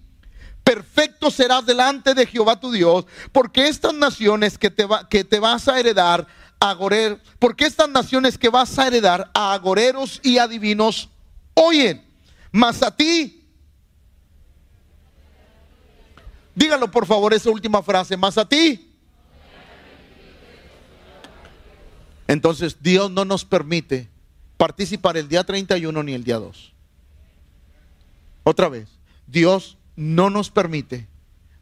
[0.64, 5.40] Perfecto serás delante de Jehová tu Dios, porque estas naciones que te, va, que te
[5.40, 6.26] vas a heredar,
[6.60, 11.08] agorer, porque estas naciones que vas a heredar a agoreros y adivinos
[11.54, 12.04] oyen,
[12.52, 13.44] mas a ti,
[16.54, 18.88] dígalo por favor esa última frase, más a ti.
[22.28, 24.08] Entonces Dios no nos permite
[24.56, 26.72] participar el día 31 ni el día 2.
[28.44, 28.88] Otra vez,
[29.26, 31.08] Dios no nos permite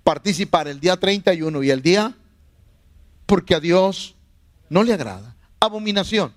[0.05, 2.14] participar el día 31 y el día
[3.27, 4.16] porque a Dios
[4.69, 5.37] no le agrada.
[5.61, 6.33] Abominación.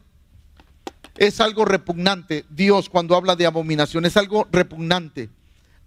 [1.16, 2.46] Es algo repugnante.
[2.50, 5.30] Dios cuando habla de abominación es algo repugnante,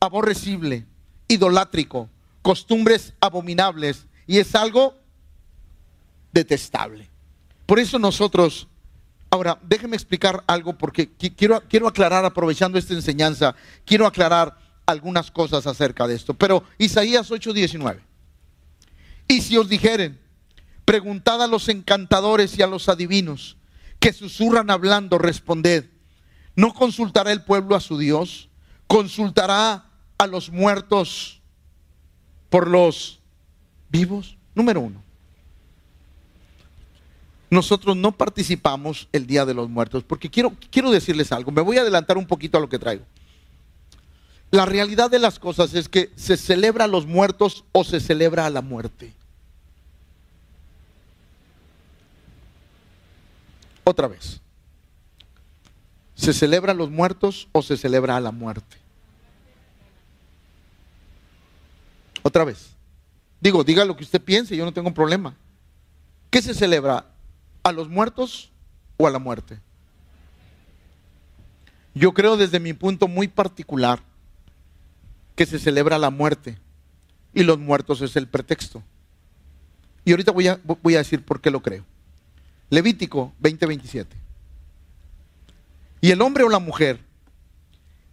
[0.00, 0.86] aborrecible,
[1.28, 2.08] idolátrico,
[2.42, 4.94] costumbres abominables y es algo
[6.32, 7.08] detestable.
[7.66, 8.68] Por eso nosotros,
[9.30, 15.66] ahora déjeme explicar algo porque quiero, quiero aclarar, aprovechando esta enseñanza, quiero aclarar algunas cosas
[15.66, 16.34] acerca de esto.
[16.34, 18.00] Pero Isaías 8:19.
[19.28, 20.18] Y si os dijeren,
[20.84, 23.56] preguntad a los encantadores y a los adivinos
[23.98, 25.86] que susurran hablando, responded,
[26.54, 28.48] ¿no consultará el pueblo a su Dios?
[28.86, 31.40] ¿Consultará a los muertos
[32.50, 33.20] por los
[33.88, 34.36] vivos?
[34.54, 35.02] Número uno.
[37.50, 41.78] Nosotros no participamos el Día de los Muertos, porque quiero, quiero decirles algo, me voy
[41.78, 43.04] a adelantar un poquito a lo que traigo.
[44.50, 48.46] La realidad de las cosas es que se celebra a los muertos o se celebra
[48.46, 49.12] a la muerte.
[53.84, 54.40] Otra vez.
[56.14, 58.76] ¿Se celebra a los muertos o se celebra a la muerte?
[62.22, 62.70] Otra vez.
[63.40, 65.36] Digo, diga lo que usted piense, yo no tengo problema.
[66.30, 67.06] ¿Qué se celebra?
[67.62, 68.50] ¿A los muertos
[68.96, 69.60] o a la muerte?
[71.94, 74.00] Yo creo desde mi punto muy particular
[75.36, 76.58] que se celebra la muerte
[77.32, 78.82] y los muertos es el pretexto.
[80.04, 81.84] Y ahorita voy a, voy a decir por qué lo creo.
[82.70, 84.06] Levítico 20:27.
[86.00, 87.00] Y el hombre o la mujer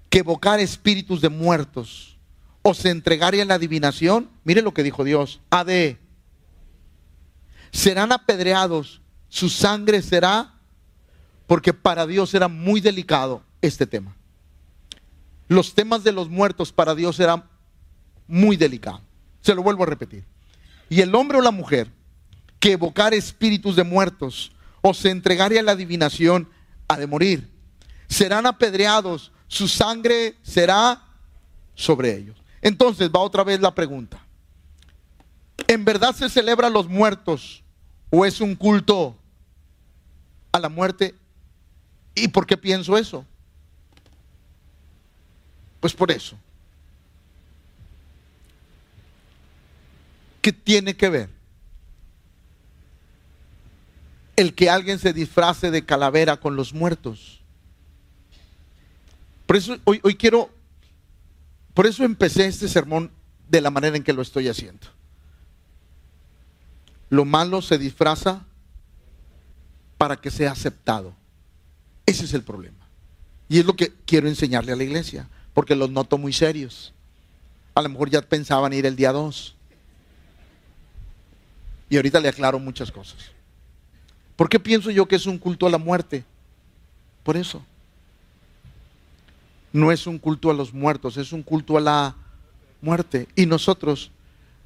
[0.09, 2.17] que evocar espíritus de muertos
[2.61, 5.97] o se entregare en la adivinación, mire lo que dijo Dios, de
[7.71, 10.53] serán apedreados, su sangre será,
[11.47, 14.15] porque para Dios era muy delicado este tema
[15.47, 17.43] los temas de los muertos para Dios eran
[18.27, 19.01] muy delicados.
[19.41, 20.25] Se lo vuelvo a repetir.
[20.89, 21.91] Y el hombre o la mujer
[22.59, 24.51] que evocar espíritus de muertos
[24.81, 26.49] o se entregare a la adivinación
[26.87, 27.49] ha de morir.
[28.07, 31.03] Serán apedreados, su sangre será
[31.75, 32.37] sobre ellos.
[32.61, 34.23] Entonces va otra vez la pregunta.
[35.67, 37.63] ¿En verdad se celebra a los muertos
[38.09, 39.17] o es un culto
[40.51, 41.15] a la muerte?
[42.15, 43.25] ¿Y por qué pienso eso?
[45.83, 46.37] Pues por eso.
[50.41, 51.29] ¿Qué tiene que ver?
[54.37, 57.41] El que alguien se disfrace de calavera con los muertos.
[59.45, 60.49] Por eso hoy, hoy quiero,
[61.73, 63.11] por eso empecé este sermón
[63.49, 64.87] de la manera en que lo estoy haciendo.
[67.09, 68.45] Lo malo se disfraza
[69.97, 71.13] para que sea aceptado.
[72.05, 72.87] Ese es el problema.
[73.49, 76.93] Y es lo que quiero enseñarle a la iglesia porque los noto muy serios.
[77.75, 79.55] A lo mejor ya pensaban ir el día 2.
[81.89, 83.31] Y ahorita le aclaro muchas cosas.
[84.35, 86.23] ¿Por qué pienso yo que es un culto a la muerte?
[87.23, 87.63] Por eso.
[89.71, 92.15] No es un culto a los muertos, es un culto a la
[92.81, 93.27] muerte.
[93.35, 94.11] Y nosotros,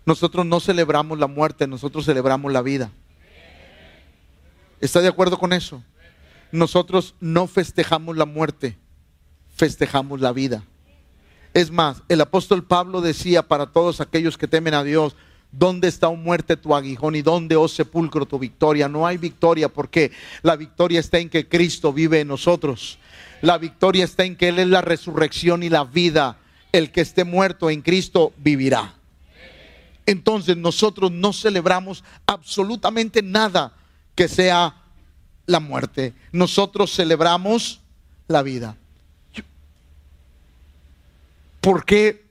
[0.05, 2.91] nosotros no celebramos la muerte, nosotros celebramos la vida.
[4.79, 5.83] ¿Está de acuerdo con eso?
[6.51, 8.77] Nosotros no festejamos la muerte,
[9.55, 10.63] festejamos la vida.
[11.57, 15.15] Es más, el apóstol Pablo decía para todos aquellos que temen a Dios,
[15.51, 18.87] ¿dónde está, oh muerte, tu aguijón y dónde, oh sepulcro, tu victoria?
[18.87, 20.11] No hay victoria porque
[20.43, 22.99] la victoria está en que Cristo vive en nosotros.
[23.41, 26.37] La victoria está en que Él es la resurrección y la vida.
[26.71, 28.93] El que esté muerto en Cristo vivirá.
[30.05, 33.73] Entonces nosotros no celebramos absolutamente nada
[34.13, 34.75] que sea
[35.47, 36.13] la muerte.
[36.31, 37.81] Nosotros celebramos
[38.27, 38.77] la vida.
[41.67, 42.23] ¿Por qué?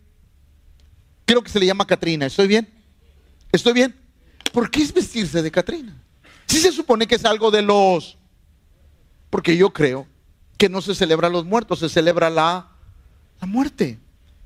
[1.26, 2.24] Creo que se le llama Catrina.
[2.24, 2.66] ¿Estoy bien?
[3.52, 3.94] ¿Estoy bien?
[4.50, 5.94] ¿Por qué es vestirse de Catrina?
[6.46, 8.16] Si se supone que es algo de los...
[9.28, 10.06] Porque yo creo
[10.56, 12.70] que no se celebra los muertos, se celebra la,
[13.38, 13.98] la muerte.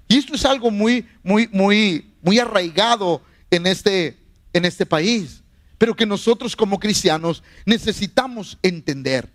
[0.08, 3.22] Y esto es algo muy, muy, muy, muy arraigado
[3.52, 4.18] en este,
[4.52, 5.44] en este país,
[5.78, 9.30] pero que nosotros como cristianos necesitamos entender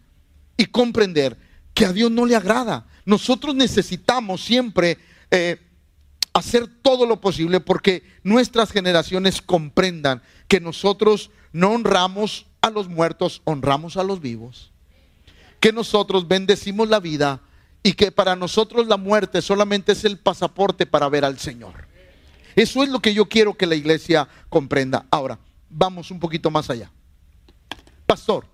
[0.58, 1.38] y comprender
[1.74, 2.86] que a Dios no le agrada.
[3.06, 4.98] Nosotros necesitamos siempre
[5.31, 5.59] eh,
[6.33, 13.41] hacer todo lo posible porque nuestras generaciones comprendan que nosotros no honramos a los muertos,
[13.45, 14.71] honramos a los vivos.
[15.59, 17.41] Que nosotros bendecimos la vida
[17.81, 21.88] y que para nosotros la muerte solamente es el pasaporte para ver al Señor.
[22.55, 25.05] Eso es lo que yo quiero que la iglesia comprenda.
[25.11, 26.91] Ahora, vamos un poquito más allá.
[28.05, 28.45] Pastor,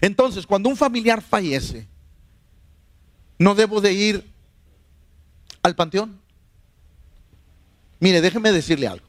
[0.00, 1.86] entonces cuando un familiar fallece,
[3.38, 4.31] ¿no debo de ir
[5.62, 6.20] al panteón?
[8.00, 9.06] Mire, déjeme decirle algo.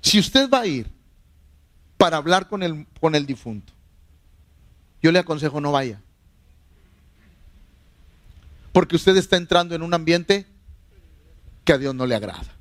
[0.00, 0.90] Si usted va a ir
[1.96, 3.72] para hablar con el, con el difunto,
[5.02, 6.00] yo le aconsejo no vaya.
[8.72, 10.46] Porque usted está entrando en un ambiente
[11.64, 12.56] que a Dios no le agrada.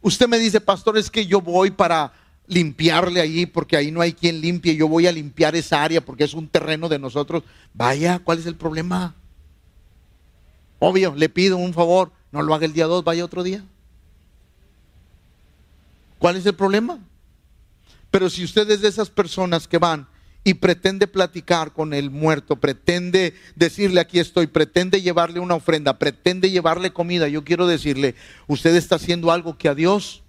[0.00, 2.12] Usted me dice, pastor, es que yo voy para
[2.46, 6.24] limpiarle allí porque ahí no hay quien limpie, yo voy a limpiar esa área porque
[6.24, 7.44] es un terreno de nosotros.
[7.72, 9.14] Vaya, ¿cuál es el problema?
[10.84, 13.64] Obvio, le pido un favor, no lo haga el día 2, vaya otro día.
[16.18, 16.98] ¿Cuál es el problema?
[18.10, 20.08] Pero si usted es de esas personas que van
[20.42, 26.50] y pretende platicar con el muerto, pretende decirle aquí estoy, pretende llevarle una ofrenda, pretende
[26.50, 28.16] llevarle comida, yo quiero decirle,
[28.48, 30.21] usted está haciendo algo que a Dios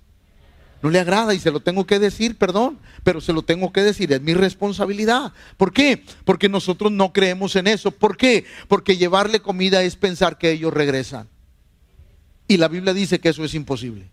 [0.84, 3.82] no le agrada y se lo tengo que decir, perdón, pero se lo tengo que
[3.82, 5.32] decir, es mi responsabilidad.
[5.56, 6.04] ¿Por qué?
[6.26, 7.92] Porque nosotros no creemos en eso.
[7.92, 8.44] ¿Por qué?
[8.68, 11.30] Porque llevarle comida es pensar que ellos regresan.
[12.50, 14.12] Y la Biblia dice que eso es imposible.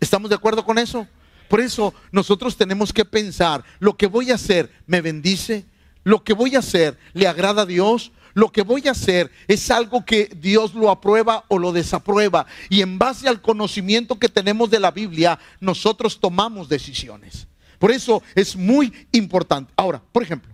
[0.00, 1.06] ¿Estamos de acuerdo con eso?
[1.48, 5.66] Por eso nosotros tenemos que pensar, lo que voy a hacer me bendice,
[6.02, 9.70] lo que voy a hacer le agrada a Dios, lo que voy a hacer es
[9.70, 12.44] algo que Dios lo aprueba o lo desaprueba.
[12.68, 17.48] Y en base al conocimiento que tenemos de la Biblia, nosotros tomamos decisiones.
[17.78, 19.72] Por eso es muy importante.
[19.74, 20.52] Ahora, por ejemplo,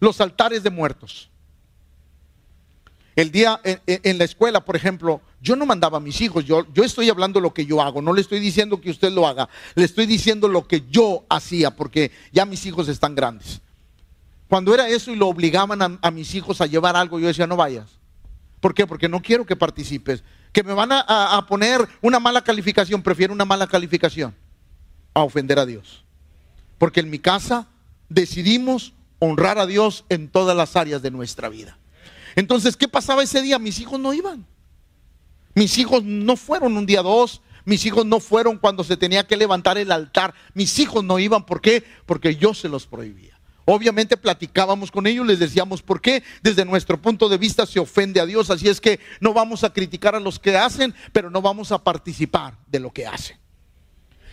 [0.00, 1.28] los altares de muertos.
[3.16, 6.84] El día en, la escuela, por ejemplo, yo no mandaba a mis hijos, yo, yo
[6.84, 9.84] estoy hablando lo que yo hago, no le estoy diciendo que usted lo haga, le
[9.84, 13.60] estoy diciendo lo que yo hacía, porque ya mis hijos están grandes.
[14.52, 17.56] Cuando era eso y lo obligaban a, mis hijos a llevar algo, yo decía, no
[17.56, 17.86] vayas.
[18.60, 18.86] ¿Por qué?
[18.86, 20.22] Porque no quiero que participes.
[20.52, 24.34] Que me van a poner una mala calificación, prefiero una mala calificación
[25.14, 26.04] a ofender a Dios.
[26.76, 27.66] Porque en mi casa
[28.10, 31.78] decidimos honrar a Dios en todas las áreas de nuestra vida.
[32.36, 33.58] Entonces, ¿qué pasaba ese día?
[33.58, 34.44] Mis hijos no iban.
[35.54, 37.40] Mis hijos no fueron un día dos.
[37.64, 40.34] Mis hijos no fueron cuando se tenía que levantar el altar.
[40.52, 41.46] Mis hijos no iban.
[41.46, 41.84] ¿Por qué?
[42.04, 43.31] Porque yo se los prohibía.
[43.64, 46.22] Obviamente platicábamos con ellos, les decíamos por qué.
[46.42, 48.50] Desde nuestro punto de vista se ofende a Dios.
[48.50, 51.82] Así es que no vamos a criticar a los que hacen, pero no vamos a
[51.82, 53.38] participar de lo que hacen.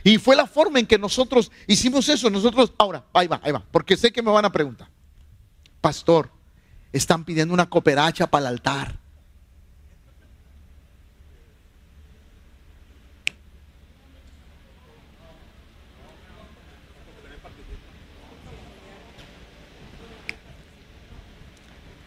[0.03, 2.29] Y fue la forma en que nosotros hicimos eso.
[2.29, 4.89] Nosotros, ahora, ahí va, ahí va, porque sé que me van a preguntar.
[5.81, 6.31] Pastor,
[6.91, 8.99] están pidiendo una cooperacha para el altar.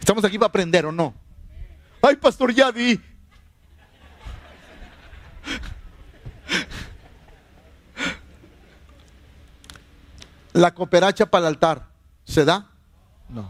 [0.03, 1.13] Estamos aquí para aprender o no.
[2.01, 2.99] Ay, pastor, ya vi.
[10.51, 11.87] La cooperacha para el altar,
[12.25, 12.69] ¿se da?
[13.29, 13.49] No.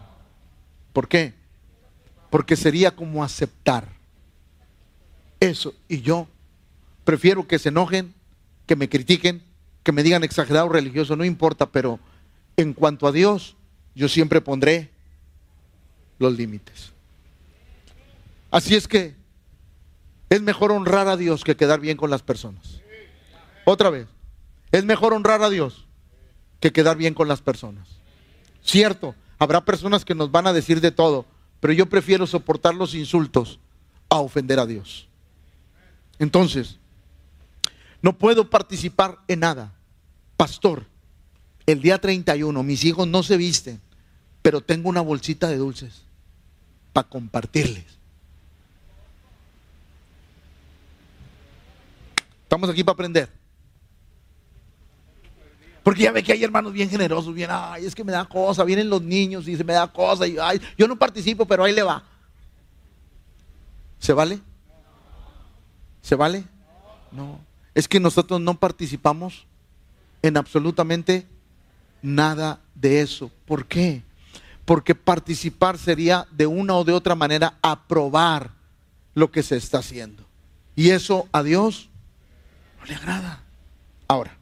[0.93, 1.33] ¿Por qué?
[2.29, 3.87] Porque sería como aceptar
[5.39, 5.73] eso.
[5.87, 6.27] Y yo
[7.03, 8.13] prefiero que se enojen,
[8.67, 9.41] que me critiquen,
[9.81, 11.99] que me digan exagerado religioso, no importa, pero
[12.57, 13.55] en cuanto a Dios,
[13.95, 14.92] yo siempre pondré
[16.23, 16.91] los límites.
[18.49, 19.15] Así es que
[20.29, 22.81] es mejor honrar a Dios que quedar bien con las personas.
[23.65, 24.07] Otra vez,
[24.71, 25.85] es mejor honrar a Dios
[26.59, 27.87] que quedar bien con las personas.
[28.63, 31.25] Cierto, Habrá personas que nos van a decir de todo,
[31.59, 33.59] pero yo prefiero soportar los insultos
[34.07, 35.09] a ofender a Dios.
[36.17, 36.77] Entonces,
[38.01, 39.73] no puedo participar en nada.
[40.37, 40.85] Pastor,
[41.65, 43.81] el día 31 mis hijos no se visten,
[44.41, 46.02] pero tengo una bolsita de dulces
[46.93, 47.85] para compartirles.
[52.43, 53.29] Estamos aquí para aprender.
[55.83, 58.63] Porque ya ve que hay hermanos bien generosos, bien, ay, es que me da cosa,
[58.63, 61.73] vienen los niños y se me da cosa, y ay, yo no participo, pero ahí
[61.73, 62.03] le va.
[63.99, 64.39] ¿Se vale?
[66.01, 66.45] ¿Se vale?
[67.11, 67.39] No.
[67.73, 69.45] Es que nosotros no participamos
[70.21, 71.27] en absolutamente
[72.01, 73.31] nada de eso.
[73.45, 74.03] ¿Por qué?
[74.65, 78.51] Porque participar sería de una o de otra manera aprobar
[79.13, 80.23] lo que se está haciendo.
[80.75, 81.89] Y eso a Dios
[82.79, 83.43] no le agrada.
[84.07, 84.37] Ahora,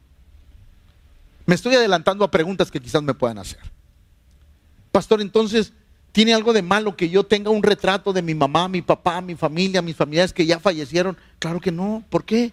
[1.46, 3.60] me estoy adelantando a preguntas que quizás me puedan hacer.
[4.92, 5.72] Pastor, entonces,
[6.12, 9.34] ¿tiene algo de malo que yo tenga un retrato de mi mamá, mi papá, mi
[9.34, 11.16] familia, mis familiares que ya fallecieron?
[11.38, 12.04] Claro que no.
[12.10, 12.52] ¿Por qué?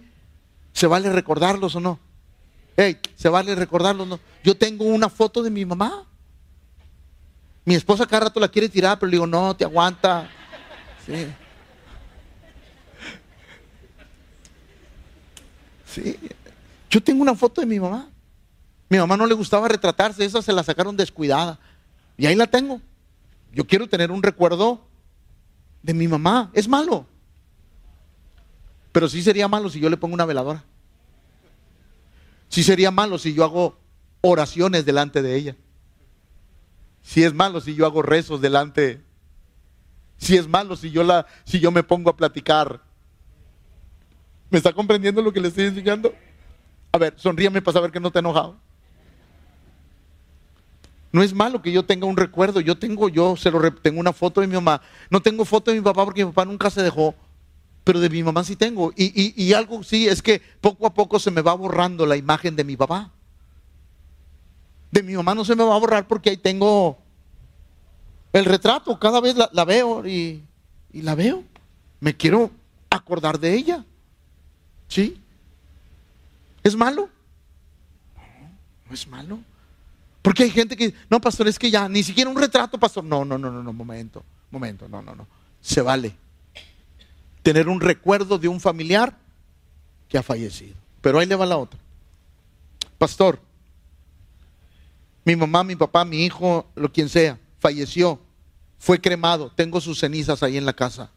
[0.74, 2.00] ¿Se vale recordarlos o no?
[2.78, 4.20] Hey, ¿se vale recordarlos o no?
[4.44, 6.06] Yo tengo una foto de mi mamá.
[7.70, 10.28] Mi esposa cada rato la quiere tirar, pero le digo, no, te aguanta.
[15.86, 16.16] Sí.
[16.90, 18.10] Yo tengo una foto de mi mamá.
[18.90, 21.60] Mi mamá no le gustaba retratarse, esa se la sacaron descuidada.
[22.18, 22.82] Y ahí la tengo.
[23.54, 24.88] Yo quiero tener un recuerdo
[25.84, 26.50] de mi mamá.
[26.54, 27.06] Es malo.
[28.92, 30.64] Pero sí sería malo si yo le pongo una veladora.
[32.48, 33.78] Sí sería malo si yo hago
[34.22, 35.56] oraciones delante de ella.
[37.02, 39.02] Si es malo si yo hago rezos delante.
[40.18, 42.82] Si es malo si yo la si yo me pongo a platicar.
[44.50, 46.14] ¿Me está comprendiendo lo que le estoy enseñando?
[46.92, 48.58] A ver, sonríame para saber que no te he enojado.
[51.12, 52.60] No es malo que yo tenga un recuerdo.
[52.60, 54.82] Yo tengo, yo se lo tengo una foto de mi mamá.
[55.10, 57.16] No tengo foto de mi papá porque mi papá nunca se dejó.
[57.84, 58.92] Pero de mi mamá sí tengo.
[58.96, 62.56] Y, y algo sí es que poco a poco se me va borrando la imagen
[62.56, 63.12] de mi papá.
[64.92, 66.98] De mi mamá no se me va a borrar porque ahí tengo
[68.34, 68.98] el retrato.
[69.00, 70.44] Cada vez la, veo y,
[70.94, 71.44] la veo.
[72.00, 72.52] Me quiero
[72.90, 73.86] acordar de ella.
[74.88, 75.22] ¿Sí?
[76.64, 77.10] ¿Es malo?
[78.16, 78.50] No,
[78.88, 79.40] no es malo.
[80.22, 83.04] Porque hay gente que, no, pastor, es que ya, ni siquiera un retrato, pastor.
[83.04, 85.28] No, no, no, no, no, momento, momento, no, no, no.
[85.62, 86.16] Se vale
[87.42, 89.16] tener un recuerdo de un familiar
[90.08, 90.76] que ha fallecido.
[91.02, 91.80] Pero ahí le va la otra.
[92.98, 93.40] Pastor,
[95.30, 98.20] mi mamá, mi papá, mi hijo, lo quien sea, falleció,
[98.80, 101.12] fue cremado, tengo sus cenizas ahí en la casa.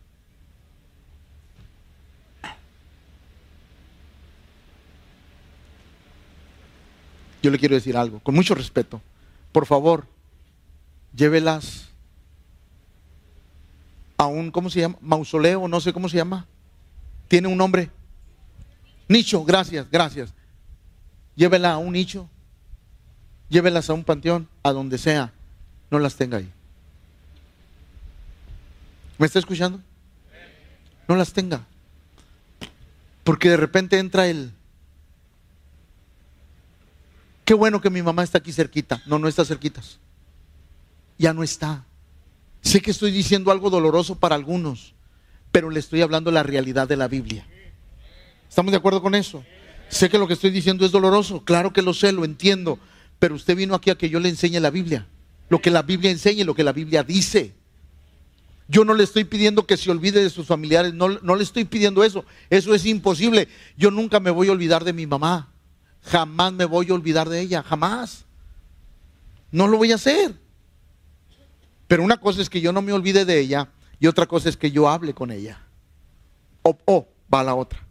[7.42, 9.00] Yo le quiero decir algo, con mucho respeto.
[9.50, 10.06] Por favor,
[11.16, 11.88] llévelas
[14.18, 14.98] a un, ¿cómo se llama?
[15.00, 16.46] Mausoleo, no sé cómo se llama.
[17.28, 17.88] Tiene un nombre.
[19.08, 20.34] Nicho, gracias, gracias.
[21.34, 22.28] Llévela a un nicho
[23.52, 25.30] llévelas a un panteón, a donde sea,
[25.90, 26.50] no las tenga ahí.
[29.18, 29.78] ¿Me está escuchando?
[31.06, 31.64] No las tenga.
[33.22, 34.50] Porque de repente entra el...
[37.44, 39.02] Qué bueno que mi mamá está aquí cerquita.
[39.04, 39.98] No, no está cerquitas.
[41.18, 41.84] Ya no está.
[42.62, 44.94] Sé que estoy diciendo algo doloroso para algunos,
[45.50, 47.46] pero le estoy hablando la realidad de la Biblia.
[48.48, 49.44] ¿Estamos de acuerdo con eso?
[49.88, 52.78] Sé que lo que estoy diciendo es doloroso, claro que lo sé, lo entiendo,
[53.22, 55.06] pero usted vino aquí a que yo le enseñe la Biblia.
[55.48, 57.54] Lo que la Biblia enseñe, lo que la Biblia dice.
[58.66, 61.64] Yo no le estoy pidiendo que se olvide de sus familiares, no, no, le estoy
[61.64, 62.24] pidiendo eso.
[62.50, 63.46] Eso es imposible.
[63.76, 65.52] Yo nunca me voy a olvidar de mi mamá.
[66.02, 68.24] Jamás me voy a olvidar de ella, jamás.
[69.52, 70.34] No lo voy a hacer.
[71.86, 73.68] Pero una cosa es que yo no me olvide de ella
[74.00, 75.60] y otra cosa es que yo hable con ella.
[76.62, 77.86] O, o va la otra.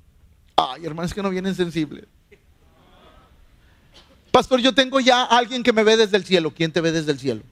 [0.57, 2.03] Ay, hermanos, que no vienen sensibles.
[4.31, 6.53] Pastor, yo tengo ya alguien que me ve desde el cielo.
[6.53, 7.43] ¿Quién te ve desde el cielo?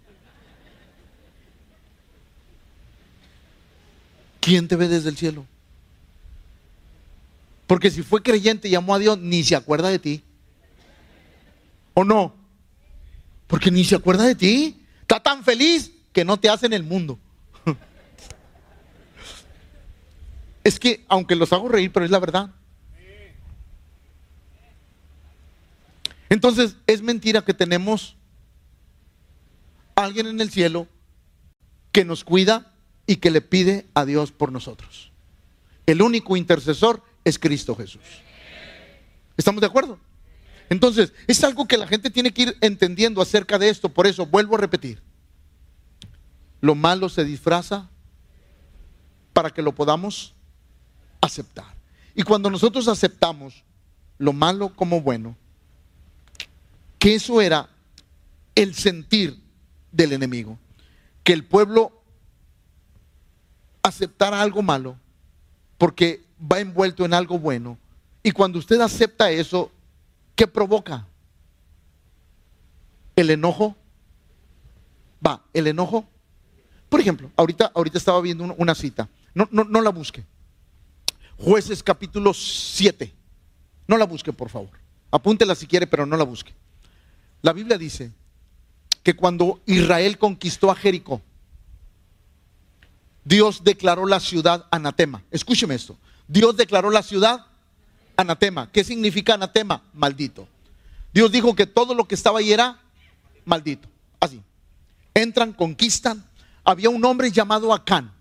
[4.40, 5.46] ¿Quién te ve desde el cielo?
[7.68, 10.24] Porque si fue creyente y amó a Dios, ni se acuerda de ti.
[11.94, 12.34] ¿O no?
[13.48, 14.82] Porque ni se acuerda de ti.
[15.02, 17.20] Está tan feliz que no te hace en el mundo.
[20.64, 22.52] es que, aunque los hago reír, pero es la verdad.
[26.30, 28.16] Entonces, es mentira que tenemos
[29.96, 30.88] alguien en el cielo
[31.92, 32.74] que nos cuida
[33.08, 35.12] y que le pide a Dios por nosotros.
[35.86, 38.04] El único intercesor es Cristo Jesús.
[39.36, 40.00] ¿Estamos de acuerdo?
[40.70, 43.90] Entonces, es algo que la gente tiene que ir entendiendo acerca de esto.
[43.90, 45.02] Por eso, vuelvo a repetir.
[46.62, 47.90] Lo malo se disfraza
[49.34, 50.36] para que lo podamos
[51.22, 51.74] aceptar.
[52.14, 53.64] Y cuando nosotros aceptamos
[54.18, 55.36] lo malo como bueno,
[57.00, 57.70] que eso era
[58.54, 59.42] el sentir
[59.92, 60.60] del enemigo,
[61.24, 62.04] que el pueblo
[63.82, 64.98] aceptara algo malo
[65.78, 67.80] porque va envuelto en algo bueno.
[68.22, 69.72] Y cuando usted acepta eso,
[70.36, 71.08] ¿qué provoca?
[73.16, 73.76] El enojo.
[75.26, 76.06] Va, el enojo.
[76.90, 79.10] Por ejemplo, ahorita, ahorita estaba viendo una cita.
[79.34, 80.26] No, no, no la busque.
[81.38, 83.14] Jueces capítulo 7.
[83.88, 84.72] No la busque, por favor.
[85.12, 86.54] Apúntela si quiere, pero no la busque.
[87.42, 88.12] La Biblia dice
[89.04, 91.22] que cuando Israel conquistó a Jericó,
[93.24, 95.24] Dios declaró la ciudad anatema.
[95.32, 95.98] Escúcheme esto.
[96.28, 97.46] Dios declaró la ciudad
[98.18, 98.72] anatema.
[98.72, 99.84] ¿Qué significa anatema?
[99.94, 100.48] Maldito.
[101.14, 102.80] Dios dijo que todo lo que estaba ahí era
[103.46, 103.88] maldito.
[104.20, 104.42] Así.
[105.14, 106.26] Entran, conquistan.
[106.64, 108.12] Había un hombre llamado Acán,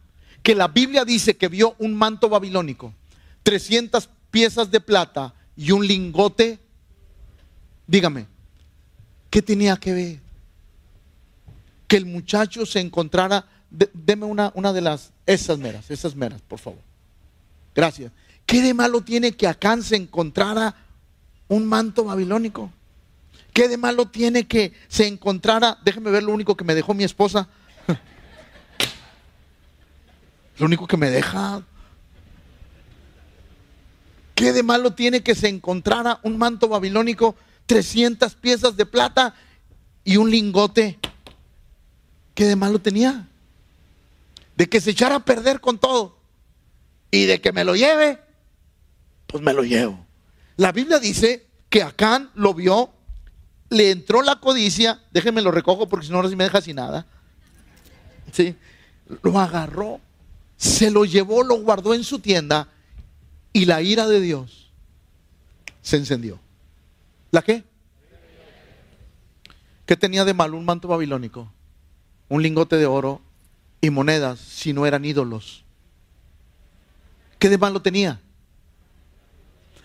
[0.43, 2.95] que la Biblia dice que vio un manto babilónico,
[3.43, 6.59] 300 piezas de plata y un lingote.
[7.87, 8.27] Dígame,
[9.31, 10.21] ¿qué tenía que ver?
[11.87, 16.59] Que el muchacho se encontrara, deme una, una de las, esas meras, esas meras, por
[16.59, 16.81] favor.
[17.75, 18.13] Gracias.
[18.47, 20.75] ¿Qué de malo tiene que Acán se encontrara
[21.49, 22.73] un manto babilónico?
[23.53, 25.79] ¿Qué de malo tiene que se encontrara?
[25.85, 27.49] Déjeme ver lo único que me dejó mi esposa.
[30.59, 31.63] lo único que me deja.
[34.35, 37.35] ¿Qué de malo tiene que se encontrara un manto babilónico,
[37.69, 39.35] 300 piezas de plata
[40.03, 40.99] y un lingote?
[42.35, 43.29] ¿Qué de malo tenía?
[44.57, 46.19] De que se echara a perder con todo
[47.11, 48.19] y de que me lo lleve,
[49.29, 50.05] pues me lo llevo.
[50.57, 52.93] La Biblia dice que Acán lo vio
[53.71, 56.77] le entró la codicia, déjenme lo recojo porque si no ahora sí me deja sin
[56.77, 57.07] nada.
[58.33, 58.55] Sí,
[59.23, 60.01] lo agarró,
[60.57, 62.69] se lo llevó, lo guardó en su tienda
[63.53, 64.71] y la ira de Dios
[65.83, 66.41] se encendió.
[67.31, 67.65] ¿La qué?
[69.87, 71.51] ¿Qué tenía de malo un manto babilónico?
[72.29, 73.21] Un lingote de oro
[73.81, 75.65] y monedas si no eran ídolos.
[77.39, 78.21] ¿Qué de malo tenía?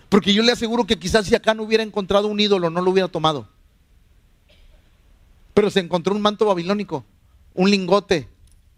[0.10, 2.91] Porque yo le aseguro que quizás si acá no hubiera encontrado un ídolo, no lo
[2.91, 3.48] hubiera tomado.
[5.54, 7.06] Pero se encontró un manto babilónico,
[7.54, 8.28] un lingote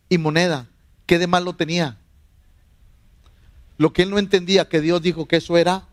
[0.10, 0.68] y moneda.
[1.06, 1.98] ¿Qué de malo tenía?
[3.78, 5.88] Lo que él no entendía, que Dios dijo que eso era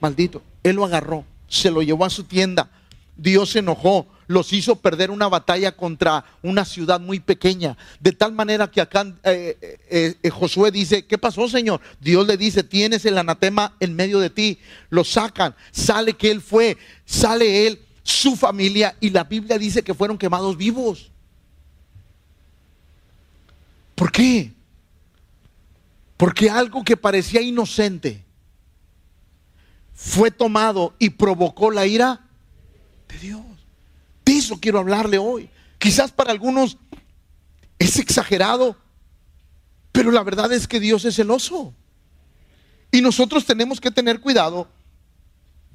[0.00, 0.42] maldito.
[0.62, 2.70] Él lo agarró, se lo llevó a su tienda.
[3.16, 7.76] Dios se enojó, los hizo perder una batalla contra una ciudad muy pequeña.
[8.00, 11.80] De tal manera que acá eh, eh, eh, Josué dice, ¿qué pasó Señor?
[12.00, 14.58] Dios le dice, tienes el anatema en medio de ti.
[14.90, 19.94] Lo sacan, sale que él fue, sale él su familia y la Biblia dice que
[19.94, 21.10] fueron quemados vivos.
[23.94, 24.52] ¿Por qué?
[26.16, 28.24] Porque algo que parecía inocente
[29.94, 32.28] fue tomado y provocó la ira
[33.08, 33.44] de Dios.
[34.24, 35.48] De eso quiero hablarle hoy.
[35.78, 36.76] Quizás para algunos
[37.78, 38.76] es exagerado,
[39.92, 41.74] pero la verdad es que Dios es celoso.
[42.90, 44.68] Y nosotros tenemos que tener cuidado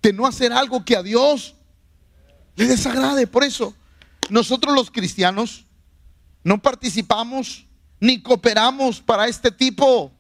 [0.02, 1.56] de no hacer algo que a Dios
[2.56, 3.28] le desagrade.
[3.28, 3.74] Por eso,
[4.30, 5.66] nosotros los cristianos
[6.44, 7.66] no participamos
[8.00, 10.12] ni cooperamos para este tipo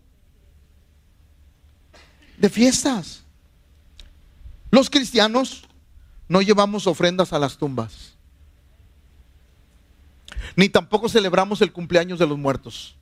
[2.37, 3.23] de fiestas.
[4.71, 5.67] Los cristianos
[6.27, 8.15] no llevamos ofrendas a las tumbas,
[10.55, 12.95] ni tampoco celebramos el cumpleaños de los muertos.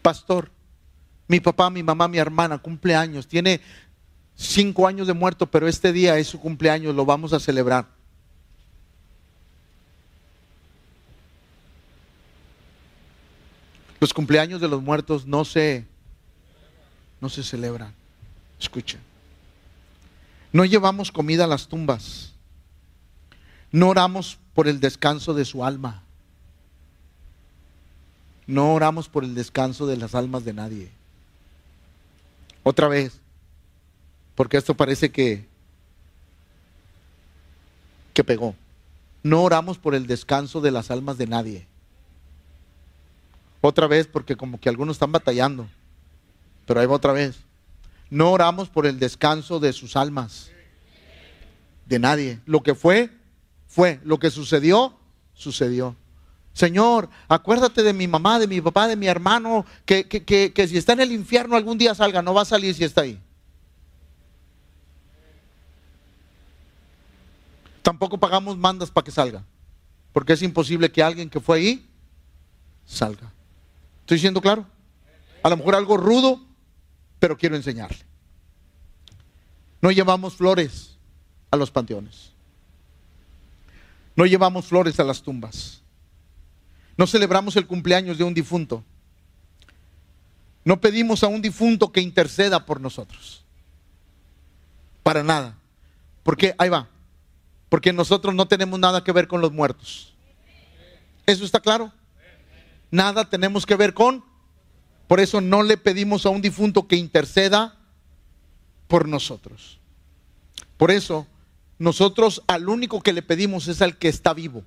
[0.00, 0.50] Pastor,
[1.28, 3.60] mi papá, mi mamá, mi hermana cumpleaños, tiene
[4.36, 7.86] cinco años de muerto, pero este día es su cumpleaños, lo vamos a celebrar.
[14.00, 15.86] Los cumpleaños de los muertos no se,
[17.22, 17.94] no se celebran.
[18.60, 19.00] Escuchen.
[20.52, 22.32] No llevamos comida a las tumbas.
[23.70, 26.02] No oramos por el descanso de su alma.
[28.48, 30.90] No oramos por el descanso de las almas de nadie.
[32.64, 33.20] Otra vez,
[34.34, 35.46] porque esto parece que,
[38.12, 38.56] que pegó.
[39.22, 41.66] No oramos por el descanso de las almas de nadie.
[43.60, 45.68] Otra vez, porque como que algunos están batallando.
[46.66, 47.36] Pero ahí va otra vez.
[48.10, 50.50] No oramos por el descanso de sus almas.
[51.86, 52.40] De nadie.
[52.46, 53.10] Lo que fue,
[53.66, 54.00] fue.
[54.04, 54.96] Lo que sucedió,
[55.34, 55.96] sucedió.
[56.52, 60.68] Señor, acuérdate de mi mamá, de mi papá, de mi hermano, que, que, que, que
[60.68, 63.18] si está en el infierno algún día salga, no va a salir si está ahí.
[67.82, 69.44] Tampoco pagamos mandas para que salga.
[70.12, 71.88] Porque es imposible que alguien que fue ahí
[72.84, 73.32] salga.
[74.00, 74.66] ¿Estoy siendo claro?
[75.42, 76.40] A lo mejor algo rudo,
[77.22, 78.00] pero quiero enseñarle.
[79.80, 80.98] No llevamos flores
[81.52, 82.32] a los panteones.
[84.16, 85.82] No llevamos flores a las tumbas.
[86.96, 88.82] No celebramos el cumpleaños de un difunto.
[90.64, 93.44] No pedimos a un difunto que interceda por nosotros.
[95.04, 95.56] Para nada.
[96.24, 96.88] Porque ahí va.
[97.68, 100.12] Porque nosotros no tenemos nada que ver con los muertos.
[101.24, 101.92] ¿Eso está claro?
[102.90, 104.31] Nada tenemos que ver con.
[105.12, 107.76] Por eso no le pedimos a un difunto que interceda
[108.88, 109.78] por nosotros.
[110.78, 111.26] Por eso
[111.78, 114.64] nosotros al único que le pedimos es al que está vivo.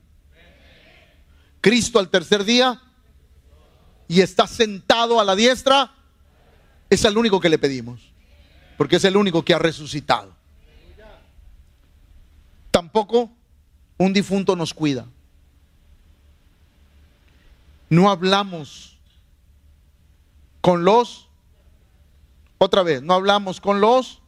[1.62, 2.80] Cristo al tercer día
[4.08, 5.92] y está sentado a la diestra,
[6.92, 8.14] es al único que le pedimos,
[8.78, 10.32] porque es el único que ha resucitado.
[12.70, 13.32] Tampoco
[13.98, 15.08] un difunto nos cuida.
[17.90, 18.95] No hablamos
[20.66, 21.28] con los,
[22.58, 24.24] otra vez, no hablamos con los,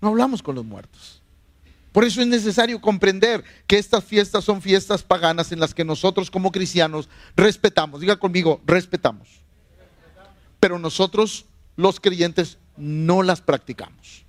[0.00, 1.20] no hablamos con los muertos.
[1.90, 6.30] Por eso es necesario comprender que estas fiestas son fiestas paganas en las que nosotros
[6.30, 8.00] como cristianos respetamos.
[8.00, 9.28] Diga conmigo, respetamos.
[10.60, 14.24] Pero nosotros, los creyentes, no las practicamos.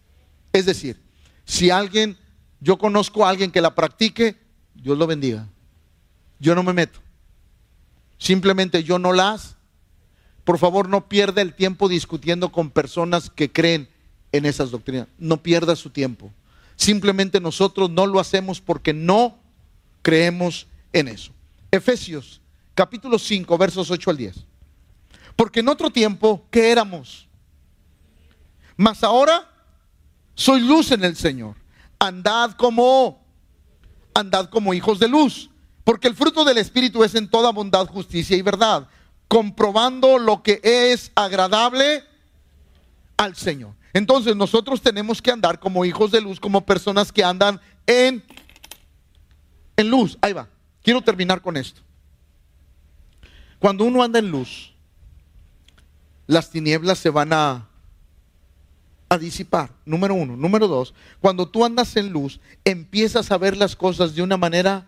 [0.51, 0.99] Es decir,
[1.45, 2.17] si alguien,
[2.59, 4.35] yo conozco a alguien que la practique,
[4.73, 5.47] Dios lo bendiga.
[6.39, 7.01] Yo no me meto.
[8.17, 9.56] Simplemente yo no las.
[10.47, 13.89] Por favor, no pierda el tiempo discutiendo con personas que creen
[14.31, 15.09] en esas doctrinas.
[15.17, 16.31] No pierda su tiempo.
[16.77, 19.37] Simplemente nosotros no lo hacemos porque no
[20.01, 21.33] creemos en eso.
[21.69, 22.39] Efesios
[22.73, 24.45] capítulo 5, versos 8 al 10.
[25.35, 27.27] Porque en otro tiempo, ¿qué éramos?
[28.77, 29.51] Mas ahora
[30.33, 31.57] soy luz en el Señor.
[31.99, 33.21] Andad como,
[34.13, 35.49] andad como hijos de luz.
[35.83, 38.87] Porque el fruto del Espíritu es en toda bondad, justicia y verdad.
[39.27, 42.03] Comprobando lo que es agradable
[43.17, 43.73] al Señor.
[43.93, 48.23] Entonces nosotros tenemos que andar como hijos de luz, como personas que andan en,
[49.75, 50.17] en luz.
[50.21, 50.47] Ahí va.
[50.83, 51.81] Quiero terminar con esto.
[53.59, 54.73] Cuando uno anda en luz,
[56.27, 57.67] las tinieblas se van a,
[59.09, 59.71] a disipar.
[59.85, 60.37] Número uno.
[60.37, 64.87] Número dos, cuando tú andas en luz, empiezas a ver las cosas de una manera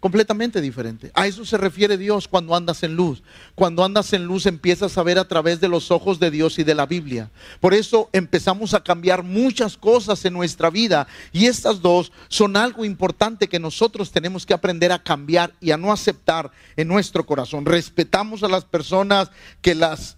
[0.00, 1.10] completamente diferente.
[1.14, 3.22] A eso se refiere Dios cuando andas en luz.
[3.54, 6.64] Cuando andas en luz empiezas a ver a través de los ojos de Dios y
[6.64, 7.30] de la Biblia.
[7.60, 12.84] Por eso empezamos a cambiar muchas cosas en nuestra vida y estas dos son algo
[12.84, 17.66] importante que nosotros tenemos que aprender a cambiar y a no aceptar en nuestro corazón.
[17.66, 19.30] Respetamos a las personas
[19.60, 20.16] que las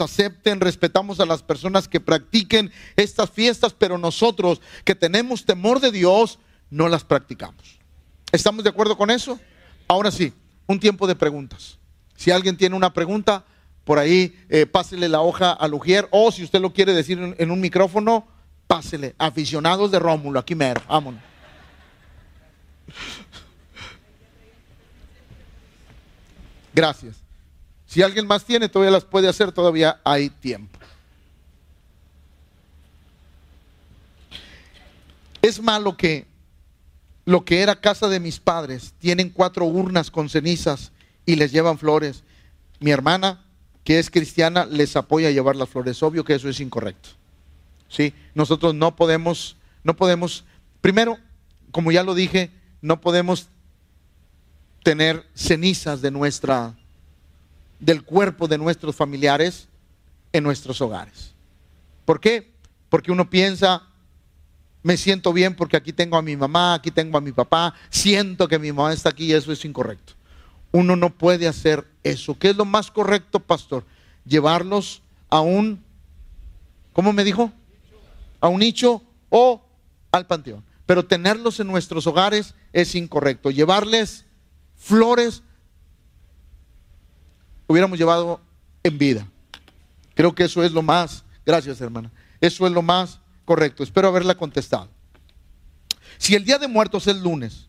[0.00, 5.90] acepten, respetamos a las personas que practiquen estas fiestas, pero nosotros que tenemos temor de
[5.90, 6.38] Dios
[6.70, 7.81] no las practicamos.
[8.32, 9.38] ¿Estamos de acuerdo con eso?
[9.86, 10.32] Ahora sí,
[10.66, 11.78] un tiempo de preguntas.
[12.16, 13.44] Si alguien tiene una pregunta,
[13.84, 17.50] por ahí eh, pásele la hoja al Ujier o si usted lo quiere decir en,
[17.50, 18.26] un micrófono,
[18.66, 19.14] pásele.
[19.18, 21.20] Aficionados de Rómulo, aquí mero, vámonos.
[26.74, 27.16] Gracias.
[27.84, 30.78] Si alguien más tiene, todavía las puede hacer, todavía hay tiempo.
[35.42, 36.31] Es malo que
[37.24, 40.92] lo que era casa de mis padres, tienen cuatro urnas con cenizas
[41.24, 42.24] y les llevan flores.
[42.80, 43.44] Mi hermana,
[43.84, 46.02] que es cristiana, les apoya a llevar las flores.
[46.02, 47.10] Obvio que eso es incorrecto.
[47.88, 48.14] ¿Sí?
[48.34, 50.44] Nosotros no podemos, no podemos,
[50.80, 51.18] primero,
[51.70, 52.50] como ya lo dije,
[52.80, 53.48] no podemos
[54.82, 56.74] tener cenizas de nuestra,
[57.78, 59.68] del cuerpo de nuestros familiares
[60.32, 61.34] en nuestros hogares.
[62.04, 62.52] ¿Por qué?
[62.88, 63.82] Porque uno piensa,
[64.82, 68.48] me siento bien porque aquí tengo a mi mamá, aquí tengo a mi papá, siento
[68.48, 70.14] que mi mamá está aquí y eso es incorrecto.
[70.72, 72.38] Uno no puede hacer eso.
[72.38, 73.84] ¿Qué es lo más correcto, pastor?
[74.24, 75.84] Llevarlos a un,
[76.92, 77.52] ¿cómo me dijo?
[78.40, 79.62] A un nicho o
[80.10, 80.64] al panteón.
[80.86, 83.50] Pero tenerlos en nuestros hogares es incorrecto.
[83.50, 84.24] Llevarles
[84.76, 85.42] flores,
[87.66, 88.40] hubiéramos llevado
[88.82, 89.28] en vida.
[90.14, 92.10] Creo que eso es lo más, gracias hermana,
[92.40, 93.82] eso es lo más correcto.
[93.82, 94.88] Espero haberla contestado.
[96.18, 97.68] Si el día de muertos es lunes,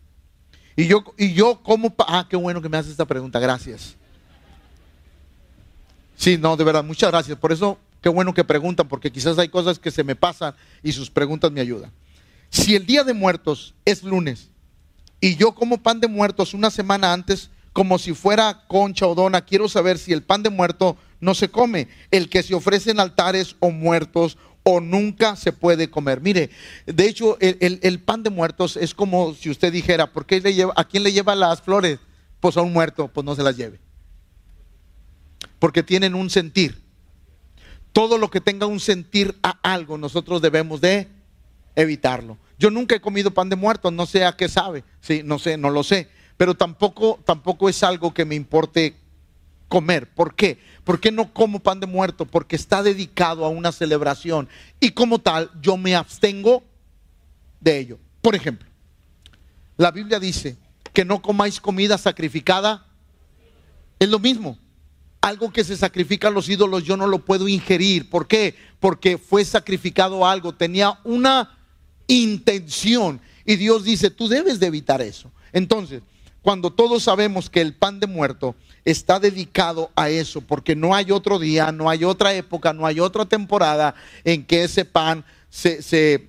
[0.76, 1.94] y yo, y yo como...
[1.98, 3.96] Ah, qué bueno que me haces esta pregunta, gracias.
[6.16, 7.38] Sí, no, de verdad, muchas gracias.
[7.38, 10.92] Por eso, qué bueno que preguntan, porque quizás hay cosas que se me pasan y
[10.92, 11.92] sus preguntas me ayudan.
[12.50, 14.50] Si el día de muertos es lunes
[15.20, 19.44] y yo como pan de muertos una semana antes, como si fuera concha o dona,
[19.44, 23.00] quiero saber si el pan de muerto no se come, el que se ofrece en
[23.00, 26.20] altares o muertos o nunca se puede comer.
[26.20, 26.50] Mire,
[26.86, 30.72] de hecho, el, pan de muertos es como si usted dijera, ¿por qué le lleva,
[30.74, 32.00] ¿a quién le lleva las flores?
[32.40, 33.78] Pues a un muerto, pues no se las lleve.
[35.58, 36.82] Porque tienen un sentir.
[37.92, 41.08] Todo lo que tenga un sentir a algo, nosotros debemos de
[41.76, 42.38] evitarlo.
[42.58, 45.56] Yo nunca he comido pan de muerto, no sé a qué sabe, sí, no sé,
[45.56, 48.96] no lo sé, pero tampoco, tampoco es algo que me importe
[49.74, 50.08] comer.
[50.08, 50.60] ¿Por qué?
[50.84, 52.26] ¿Por qué no como pan de muerto?
[52.26, 54.48] Porque está dedicado a una celebración
[54.78, 56.62] y como tal yo me abstengo
[57.60, 57.98] de ello.
[58.22, 58.68] Por ejemplo,
[59.76, 60.56] la Biblia dice
[60.92, 62.86] que no comáis comida sacrificada.
[63.98, 64.56] Es lo mismo.
[65.20, 68.08] Algo que se sacrifica a los ídolos yo no lo puedo ingerir.
[68.08, 68.54] ¿Por qué?
[68.78, 70.54] Porque fue sacrificado algo.
[70.54, 71.58] Tenía una
[72.06, 73.20] intención.
[73.44, 75.32] Y Dios dice, tú debes de evitar eso.
[75.52, 76.00] Entonces,
[76.42, 78.54] cuando todos sabemos que el pan de muerto
[78.84, 83.00] está dedicado a eso, porque no hay otro día, no hay otra época, no hay
[83.00, 86.28] otra temporada en que ese pan se, se,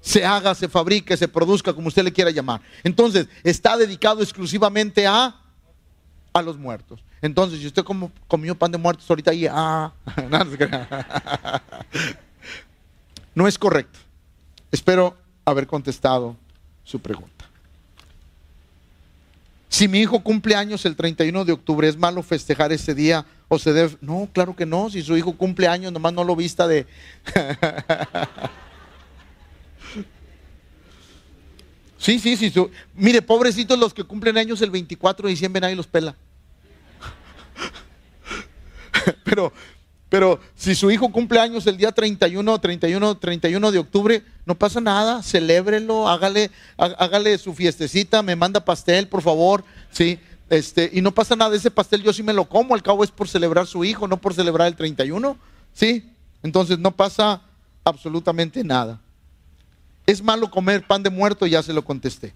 [0.00, 2.60] se haga, se fabrique, se produzca, como usted le quiera llamar.
[2.82, 5.34] Entonces, está dedicado exclusivamente a,
[6.32, 7.02] a los muertos.
[7.22, 7.84] Entonces, si usted
[8.28, 9.92] comió pan de muertos ahorita ahí, ah,
[13.34, 13.98] no es correcto.
[14.70, 16.36] Espero haber contestado
[16.84, 17.33] su pregunta.
[19.68, 23.58] Si mi hijo cumple años el 31 de octubre, ¿es malo festejar ese día o
[23.58, 23.96] se debe?
[24.00, 24.90] No, claro que no.
[24.90, 26.86] Si su hijo cumple años, nomás no lo vista de...
[31.98, 32.52] sí, sí, sí.
[32.94, 36.14] Mire, pobrecitos los que cumplen años el 24 de diciembre, nadie los pela.
[39.24, 39.52] pero,
[40.14, 44.80] pero si su hijo cumple años el día 31, 31, 31 de octubre, no pasa
[44.80, 50.20] nada, celébrelo, hágale, hágale su fiestecita, me manda pastel, por favor, ¿sí?
[50.48, 53.10] Este, y no pasa nada, ese pastel yo sí me lo como, al cabo es
[53.10, 55.36] por celebrar su hijo, no por celebrar el 31,
[55.72, 56.08] ¿sí?
[56.44, 57.42] Entonces no pasa
[57.82, 59.00] absolutamente nada.
[60.06, 62.32] Es malo comer pan de muerto, ya se lo contesté.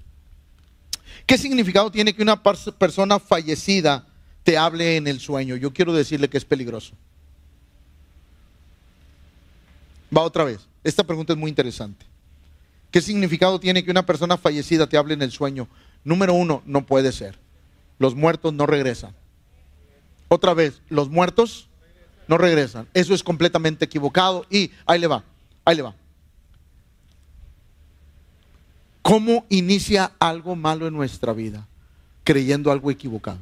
[1.27, 4.05] ¿Qué significado tiene que una persona fallecida
[4.43, 5.55] te hable en el sueño?
[5.55, 6.97] Yo quiero decirle que es peligroso.
[10.17, 10.67] Va otra vez.
[10.85, 12.07] Esta pregunta es muy interesante.
[12.91, 15.69] ¿Qué significado tiene que una persona fallecida te hable en el sueño?
[16.05, 17.39] Número uno, no puede ser.
[17.99, 19.15] Los muertos no regresan.
[20.29, 21.69] Otra vez, los muertos
[22.29, 22.87] no regresan.
[22.95, 25.25] Eso es completamente equivocado y ahí le va,
[25.65, 25.95] ahí le va.
[29.03, 31.67] ¿Cómo inicia algo malo en nuestra vida?
[32.25, 33.39] Creyendo algo equivocado.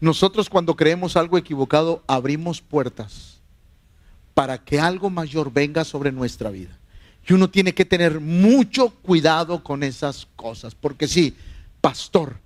[0.00, 3.29] Nosotros cuando creemos algo equivocado abrimos puertas
[4.34, 6.76] para que algo mayor venga sobre nuestra vida.
[7.28, 11.36] Y uno tiene que tener mucho cuidado con esas cosas, porque si,
[11.80, 12.36] pastor,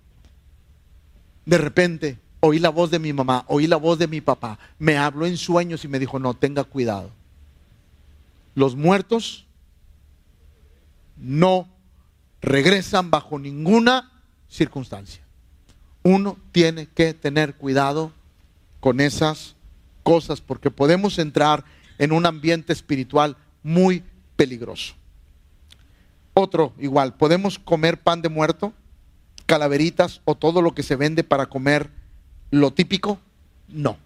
[1.47, 4.99] de repente oí la voz de mi mamá, oí la voz de mi papá, me
[4.99, 7.11] habló en sueños y me dijo, no, tenga cuidado.
[8.55, 9.47] Los muertos
[11.17, 11.69] no
[12.43, 14.13] regresan bajo ninguna
[14.49, 15.23] circunstancia.
[16.03, 18.13] Uno tiene que tener cuidado
[18.81, 19.57] con esas
[20.05, 21.65] cosas porque podemos entrar
[21.99, 24.05] en un ambiente espiritual muy
[24.37, 24.95] peligroso.
[26.35, 28.73] Otro igual, ¿podemos comer pan de muerto,
[29.47, 31.91] calaveritas o todo lo que se vende para comer
[32.51, 33.19] lo típico?
[33.69, 33.97] No.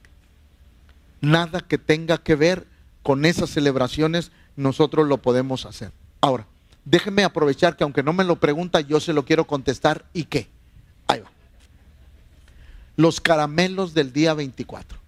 [1.20, 2.66] Nada que tenga que ver
[3.03, 5.92] con esas celebraciones nosotros lo podemos hacer.
[6.20, 6.46] Ahora,
[6.84, 10.05] déjenme aprovechar que aunque no me lo pregunta, yo se lo quiero contestar.
[10.12, 10.49] ¿Y qué?
[11.07, 11.30] Ahí va.
[12.96, 14.99] Los caramelos del día 24.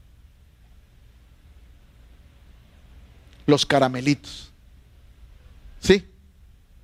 [3.47, 4.53] Los caramelitos.
[5.81, 6.05] ¿Sí?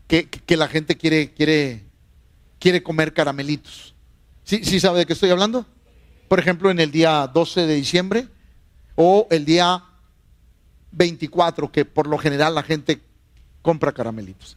[0.09, 1.84] Que, la gente quiere, quiere,
[2.59, 3.94] quiere comer caramelitos.
[4.44, 5.66] ¿Sí, ¿Sí sabe de qué estoy hablando?
[6.28, 8.28] Por ejemplo, en el día 12 de diciembre
[8.94, 9.84] o el día
[10.92, 13.00] 24, que por lo general la gente
[13.62, 14.57] compra caramelitos.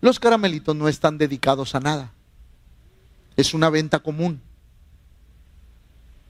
[0.00, 2.12] Los caramelitos no están dedicados a nada.
[3.36, 4.40] Es una venta común.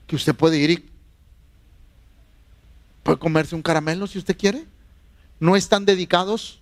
[0.06, 0.90] Que usted puede ir y
[3.02, 4.66] puede comerse un caramelo si usted quiere
[5.40, 6.60] no están dedicados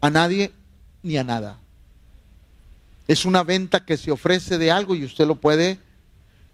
[0.00, 0.52] a nadie
[1.02, 1.58] ni a nada.
[3.06, 5.78] Es una venta que se ofrece de algo y usted lo puede.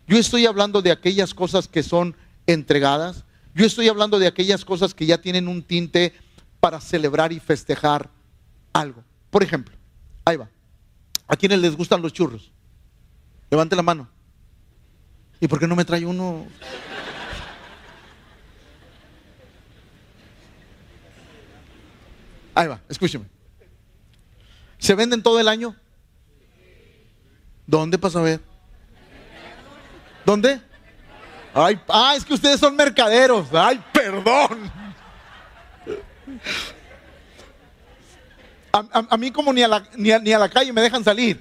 [0.06, 2.14] Yo estoy hablando de aquellas cosas que son
[2.46, 3.24] entregadas.
[3.54, 6.12] Yo estoy hablando de aquellas cosas que ya tienen un tinte
[6.60, 8.10] para celebrar y festejar
[8.72, 9.02] algo.
[9.30, 9.74] Por ejemplo,
[10.24, 10.48] ahí va.
[11.26, 12.50] ¿A quienes les gustan los churros?
[13.50, 14.08] Levante la mano.
[15.40, 16.46] ¿Y por qué no me trae uno?
[22.54, 23.26] Ahí va, escúcheme.
[24.78, 25.74] ¿Se venden todo el año?
[27.66, 28.40] ¿Dónde pasa a ver?
[30.24, 30.60] ¿Dónde?
[31.54, 33.48] Ay, ah, es que ustedes son mercaderos.
[33.52, 34.70] Ay, perdón.
[38.72, 41.40] A, mí como ni a, la, ni, a, la calle me dejan salir.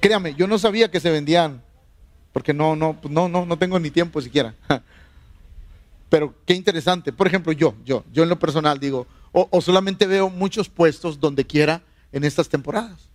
[0.00, 1.62] Créame, yo no sabía que se vendían,
[2.32, 4.54] porque no, no, no, no, no tengo ni tiempo siquiera.
[6.12, 7.10] Pero qué interesante.
[7.10, 11.46] Por ejemplo, yo, yo, yo en lo personal digo, o, solamente veo muchos puestos donde
[11.46, 11.82] quiera
[12.12, 13.08] en estas temporadas.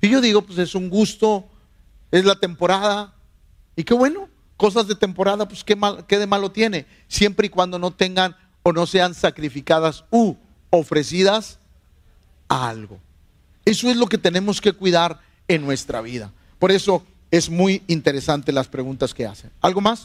[0.00, 1.48] Y yo digo, pues es un gusto,
[2.10, 3.14] es la temporada.
[3.76, 6.86] Y qué bueno, cosas de temporada, pues qué, mal, qué de malo tiene.
[7.06, 8.34] Siempre y cuando no tengan
[8.64, 10.34] o no sean sacrificadas u
[10.70, 11.60] ofrecidas
[12.48, 12.98] a algo.
[13.64, 16.32] Eso es lo que tenemos que cuidar en nuestra vida.
[16.58, 19.52] Por eso es muy interesante las preguntas que hacen.
[19.60, 20.04] ¿Algo más?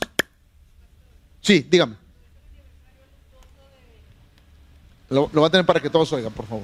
[1.42, 1.96] Sí, dígame.
[5.10, 6.64] Lo, lo va a tener para que todos oigan, por favor.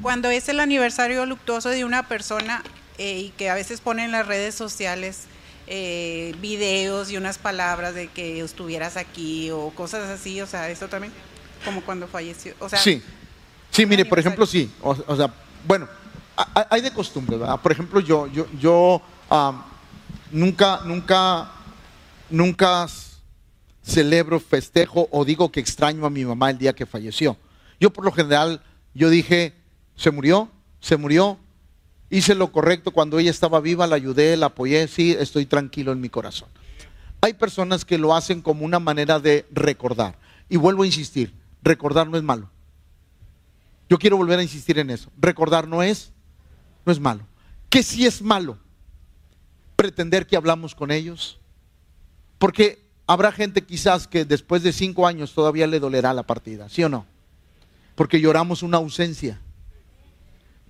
[0.00, 2.62] Cuando es el aniversario luctuoso de una persona
[2.98, 5.24] eh, y que a veces ponen en las redes sociales
[5.66, 10.88] eh, videos y unas palabras de que estuvieras aquí o cosas así, o sea, eso
[10.88, 11.12] también,
[11.64, 12.54] como cuando falleció.
[12.60, 13.02] O sea, Sí,
[13.70, 14.70] sí, mire, por ejemplo, sí.
[14.82, 15.32] O, o sea,
[15.66, 15.88] bueno,
[16.70, 17.60] hay de costumbre, ¿verdad?
[17.60, 19.00] Por ejemplo, yo, yo, yo
[20.30, 21.50] nunca, nunca,
[22.30, 22.86] nunca
[23.82, 27.36] celebro, festejo o digo que extraño a mi mamá el día que falleció.
[27.78, 28.62] Yo por lo general,
[28.94, 29.54] yo dije,
[29.96, 30.50] se murió,
[30.80, 31.38] se murió,
[32.10, 36.00] hice lo correcto cuando ella estaba viva, la ayudé, la apoyé, sí, estoy tranquilo en
[36.00, 36.48] mi corazón.
[37.20, 40.18] Hay personas que lo hacen como una manera de recordar.
[40.48, 42.50] Y vuelvo a insistir, recordar no es malo.
[43.88, 45.10] Yo quiero volver a insistir en eso.
[45.18, 46.12] Recordar no es,
[46.84, 47.26] no es malo.
[47.70, 48.58] ¿Qué sí es malo?
[49.76, 51.38] Pretender que hablamos con ellos.
[52.38, 56.82] Porque habrá gente quizás que después de cinco años todavía le dolerá la partida, ¿sí
[56.84, 57.06] o no?
[57.94, 59.40] Porque lloramos una ausencia.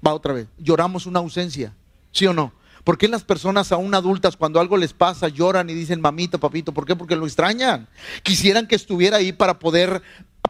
[0.07, 0.49] Va otra vez.
[0.59, 1.75] Lloramos una ausencia,
[2.13, 2.53] ¿sí o no?
[2.85, 6.73] ¿Por qué las personas aún adultas cuando algo les pasa lloran y dicen mamita, papito?
[6.75, 6.95] ¿Por qué?
[6.95, 7.89] Porque lo extrañan.
[8.23, 10.03] Quisieran que estuviera ahí para poder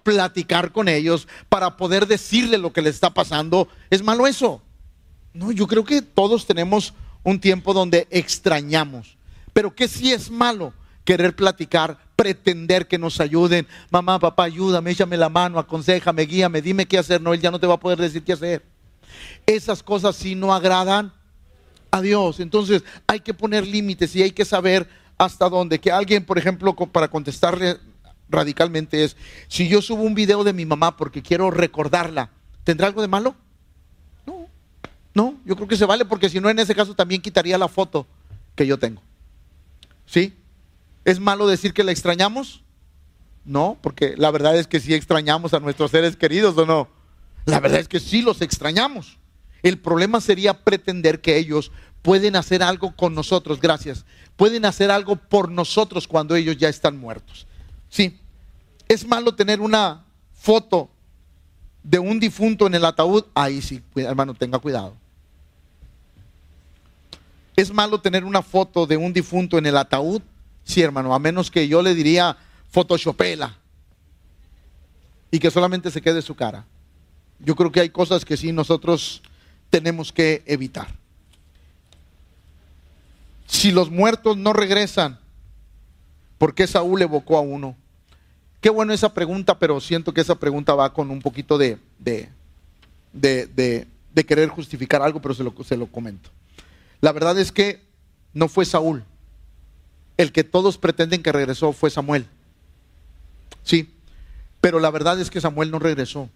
[0.03, 3.69] platicar con ellos, para poder decirle lo que les está pasando.
[3.89, 4.61] ¿Es malo eso?
[5.33, 6.93] No, yo creo que todos tenemos
[7.23, 9.17] un tiempo donde extrañamos.
[9.53, 10.75] Pero que sí es malo
[11.05, 13.67] querer platicar, pretender que nos ayuden.
[13.91, 17.21] Mamá, papá, ayúdame, échame la mano, aconsejame, guíame, dime qué hacer.
[17.21, 18.65] No, él ya no te va a poder decir qué hacer.
[19.47, 21.13] Esas cosas sí no agradan
[21.91, 22.41] a Dios.
[22.41, 24.89] Entonces hay que poner límites y hay que saber
[25.19, 25.79] hasta dónde.
[25.79, 27.79] Que alguien, por ejemplo, para contestarle
[28.29, 29.17] radicalmente es,
[29.49, 32.31] si yo subo un video de mi mamá porque quiero recordarla,
[32.65, 33.37] ¿tendrá algo de malo?
[34.27, 34.49] No,
[35.15, 37.69] no, yo creo que se vale porque si no en ese caso también quitaría la
[37.69, 38.07] foto
[38.57, 39.03] que yo tengo.
[40.07, 40.35] ¿Sí?
[41.05, 42.63] ¿Es malo decir que la extrañamos?
[43.45, 46.89] No, porque la verdad es que sí extrañamos a nuestros seres queridos o no.
[47.45, 49.19] La verdad es que sí los extrañamos.
[49.63, 54.05] El problema sería pretender que ellos pueden hacer algo con nosotros, gracias.
[54.37, 57.47] Pueden hacer algo por nosotros cuando ellos ya están muertos.
[57.89, 58.19] Sí.
[58.89, 60.91] Es malo tener una foto
[61.83, 63.25] de un difunto en el ataúd.
[63.35, 64.95] Ahí sí, hermano, tenga cuidado.
[67.57, 70.23] Es malo tener una foto de un difunto en el ataúd.
[70.65, 72.37] Sí, hermano, a menos que yo le diría
[72.71, 73.57] photoshopela
[75.31, 76.65] y que solamente se quede su cara.
[77.39, 79.23] Yo creo que hay cosas que sí nosotros
[79.71, 80.89] tenemos que evitar.
[83.47, 85.19] Si los muertos no regresan,
[86.39, 87.77] ¿por qué Saúl evocó a uno?
[88.61, 92.31] Qué bueno esa pregunta, pero siento que esa pregunta va con un poquito de, de,
[93.13, 93.47] de,
[94.15, 96.31] de- querer justificar algo, pero se lo, se lo comento.
[97.03, 97.83] La verdad es que
[98.33, 99.05] no fue Saúl.
[100.17, 102.27] El que todos pretenden que regresó fue Samuel.
[103.63, 103.95] Sí,
[104.61, 106.31] pero la verdad es que Samuel no regresó.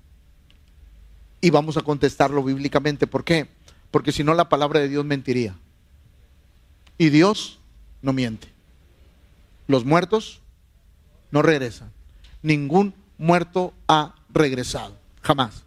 [1.40, 3.06] Y vamos a contestarlo bíblicamente.
[3.06, 3.48] ¿Por qué?
[3.90, 5.54] Porque si no la palabra de Dios mentiría.
[6.98, 7.58] Y Dios
[8.02, 8.48] no miente.
[9.68, 10.40] Los muertos
[11.30, 11.92] no regresan.
[12.42, 14.96] Ningún muerto ha regresado.
[15.22, 15.62] Jamás.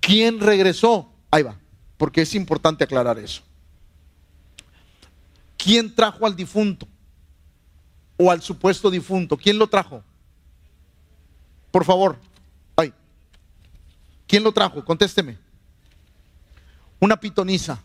[0.00, 1.10] ¿Quién regresó?
[1.30, 1.56] Ahí va.
[1.96, 3.42] Porque es importante aclarar eso.
[5.56, 6.86] ¿Quién trajo al difunto?
[8.18, 9.38] O al supuesto difunto.
[9.38, 10.02] ¿Quién lo trajo?
[11.70, 12.18] Por favor.
[12.76, 12.92] Ay.
[14.26, 14.84] ¿Quién lo trajo?
[14.84, 15.38] Contésteme.
[17.00, 17.80] Una pitonisa.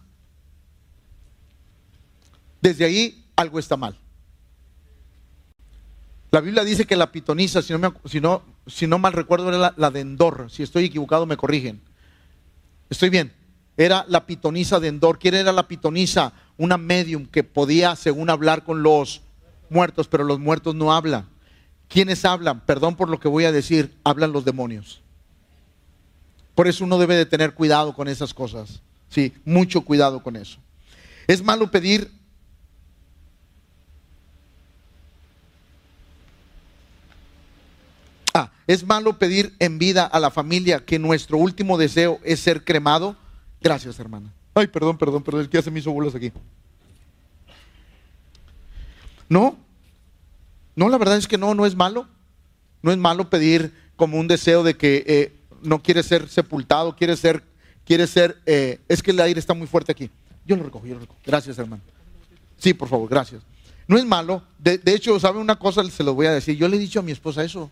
[2.59, 3.95] Desde ahí algo está mal.
[6.31, 10.49] La Biblia dice que la pitonisa, si no, mal recuerdo, era la, la de Endor.
[10.49, 11.79] Si estoy equivocado, me corrigen.
[12.89, 13.31] Estoy bien.
[13.77, 15.19] Era la pitonisa de Endor.
[15.19, 16.33] ¿Quién era la pitonisa?
[16.57, 19.21] Una medium que podía, según hablar con los
[19.73, 21.27] muertos, pero los muertos no hablan.
[21.89, 22.61] ¿Quiénes hablan?
[22.61, 25.01] Perdón por lo que voy a decir, hablan los demonios.
[26.55, 28.81] Por eso uno debe de tener cuidado con esas cosas.
[29.09, 30.59] Sí, mucho cuidado con eso.
[31.27, 32.09] Es malo pedir
[38.33, 42.63] Ah, es malo pedir en vida a la familia que nuestro último deseo es ser
[42.63, 43.15] cremado.
[43.61, 44.33] Gracias, hermana.
[44.55, 46.31] Ay, perdón, perdón, perdón, es que ya se bolas aquí.
[49.33, 49.57] No,
[50.75, 52.07] no, la verdad es que no, no es malo.
[52.83, 57.17] No es malo pedir como un deseo de que eh, no quiere ser sepultado, quiere
[57.17, 57.41] ser,
[57.83, 60.11] quiere ser, eh, es que el aire está muy fuerte aquí.
[60.45, 61.19] Yo lo recojo, yo lo recojo.
[61.25, 61.81] Gracias, hermano.
[62.59, 63.41] Sí, por favor, gracias.
[63.87, 64.43] No es malo.
[64.59, 65.83] De, hecho, ¿sabe una cosa?
[65.89, 66.55] Se lo voy a decir.
[66.55, 67.71] Yo le he dicho a mi esposa eso.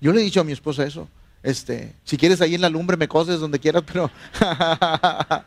[0.00, 1.06] Yo le he dicho a mi esposa eso.
[1.42, 4.10] Este, si quieres ahí en la lumbre me coses donde quieras, pero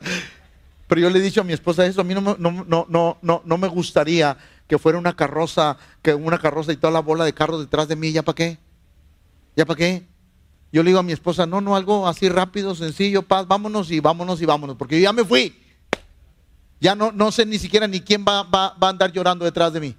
[0.88, 3.42] pero yo le he dicho a mi esposa eso, a mí no, no, no, no,
[3.44, 4.38] no me gustaría
[4.70, 7.96] que fuera una carroza, que una carroza y toda la bola de carros detrás de
[7.96, 8.60] mí, ¿ya para qué?
[9.56, 10.08] ¿Ya para qué?
[10.72, 14.00] Yo le digo a mi esposa, no, no, algo así rápido, sencillo, paz, vámonos y
[14.00, 15.60] vámonos y vámonos, porque yo ya me fui.
[16.80, 19.74] Ya no, no sé ni siquiera ni quién va, va, va a andar llorando detrás
[19.74, 19.96] de mí.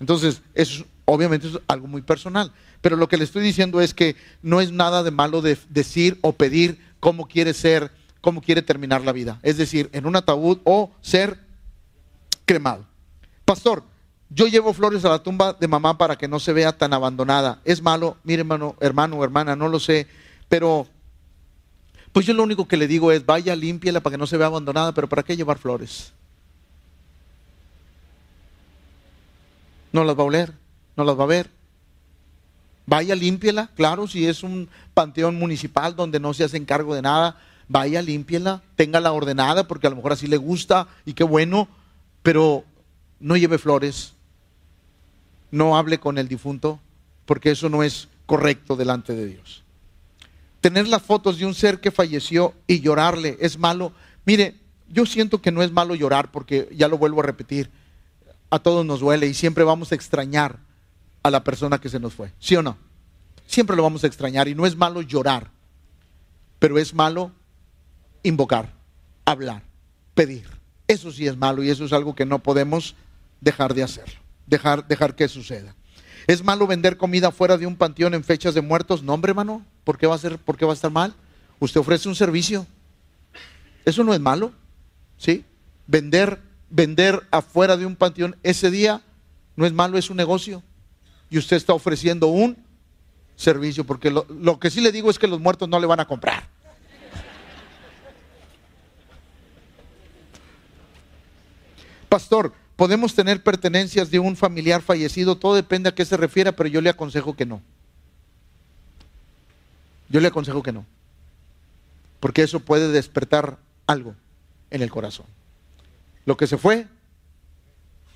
[0.00, 2.52] Entonces, eso obviamente es algo muy personal.
[2.80, 6.18] Pero lo que le estoy diciendo es que no es nada de malo de decir
[6.22, 7.92] o pedir cómo quiere ser,
[8.22, 9.38] cómo quiere terminar la vida.
[9.42, 11.38] Es decir, en un ataúd o ser
[12.46, 12.86] cremado.
[13.44, 13.82] Pastor,
[14.30, 17.60] yo llevo flores a la tumba de mamá para que no se vea tan abandonada.
[17.64, 20.06] Es malo, mire hermano, hermano o hermana, no lo sé,
[20.48, 20.86] pero
[22.12, 24.46] pues yo lo único que le digo es, vaya, límpiela para que no se vea
[24.46, 26.12] abandonada, pero ¿para qué llevar flores?
[29.92, 30.52] No las va a oler,
[30.96, 31.50] no las va a ver.
[32.86, 37.38] Vaya, límpiela, claro, si es un panteón municipal donde no se hace cargo de nada,
[37.68, 41.68] vaya, límpiela, téngala ordenada porque a lo mejor así le gusta y qué bueno,
[42.22, 42.64] pero
[43.22, 44.14] no lleve flores,
[45.50, 46.80] no hable con el difunto,
[47.24, 49.62] porque eso no es correcto delante de Dios.
[50.60, 53.92] Tener las fotos de un ser que falleció y llorarle es malo.
[54.24, 54.56] Mire,
[54.88, 57.70] yo siento que no es malo llorar, porque ya lo vuelvo a repetir,
[58.50, 60.58] a todos nos duele y siempre vamos a extrañar
[61.22, 62.76] a la persona que se nos fue, ¿sí o no?
[63.46, 65.50] Siempre lo vamos a extrañar y no es malo llorar,
[66.58, 67.32] pero es malo
[68.22, 68.72] invocar,
[69.24, 69.62] hablar,
[70.14, 70.46] pedir.
[70.88, 72.94] Eso sí es malo y eso es algo que no podemos
[73.42, 74.22] dejar de hacerlo
[74.52, 75.74] dejar, dejar que suceda.
[76.26, 79.02] ¿Es malo vender comida fuera de un panteón en fechas de muertos?
[79.02, 79.64] No, hombre, hermano.
[79.82, 81.14] ¿Por qué va a ser, por qué va a estar mal?
[81.58, 82.66] Usted ofrece un servicio.
[83.84, 84.52] Eso no es malo.
[85.16, 85.44] ¿Sí?
[85.86, 86.40] Vender,
[86.70, 89.02] vender afuera de un panteón ese día
[89.56, 90.62] no es malo, es un negocio.
[91.28, 92.56] Y usted está ofreciendo un
[93.36, 96.00] servicio, porque lo, lo que sí le digo es que los muertos no le van
[96.00, 96.48] a comprar.
[102.08, 106.68] Pastor, Podemos tener pertenencias de un familiar fallecido, todo depende a qué se refiera, pero
[106.68, 107.60] yo le aconsejo que no.
[110.08, 110.86] Yo le aconsejo que no.
[112.20, 114.14] Porque eso puede despertar algo
[114.70, 115.26] en el corazón.
[116.24, 116.86] Lo que se fue,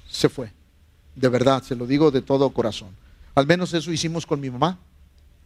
[0.09, 0.53] se fue.
[1.15, 2.91] De verdad, se lo digo de todo corazón.
[3.35, 4.79] Al menos eso hicimos con mi mamá,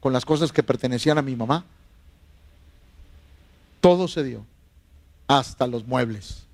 [0.00, 1.64] con las cosas que pertenecían a mi mamá.
[3.80, 4.44] Todo se dio,
[5.26, 6.44] hasta los muebles.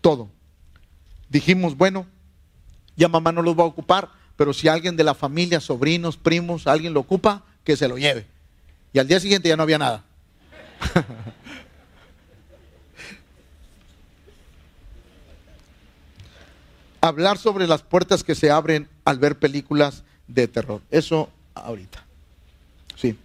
[0.00, 0.28] Todo
[1.28, 2.06] dijimos, bueno,
[2.96, 6.66] ya mamá no los va a ocupar, pero si alguien de la familia, sobrinos, primos,
[6.66, 8.26] alguien lo ocupa, que se lo lleve.
[8.92, 10.04] Y al día siguiente ya no había nada.
[17.00, 20.82] Hablar sobre las puertas que se abren al ver películas de terror.
[20.90, 22.04] Eso ahorita.
[22.96, 23.16] Sí.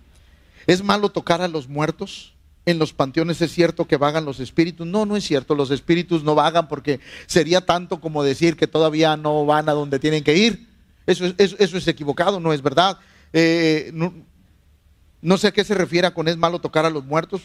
[0.68, 2.34] ¿Es malo tocar a los muertos?
[2.72, 4.88] En los panteones es cierto que vagan los espíritus.
[4.88, 9.15] No, no es cierto, los espíritus no vagan porque sería tanto como decir que todavía
[9.17, 10.67] no van a donde tienen que ir.
[11.05, 12.97] Eso es, eso, es equivocado, no es verdad.
[13.34, 17.41] Eh, no, sé a qué se refiere con es malo tocar a los muertos.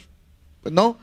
[0.62, 0.98] Pues no,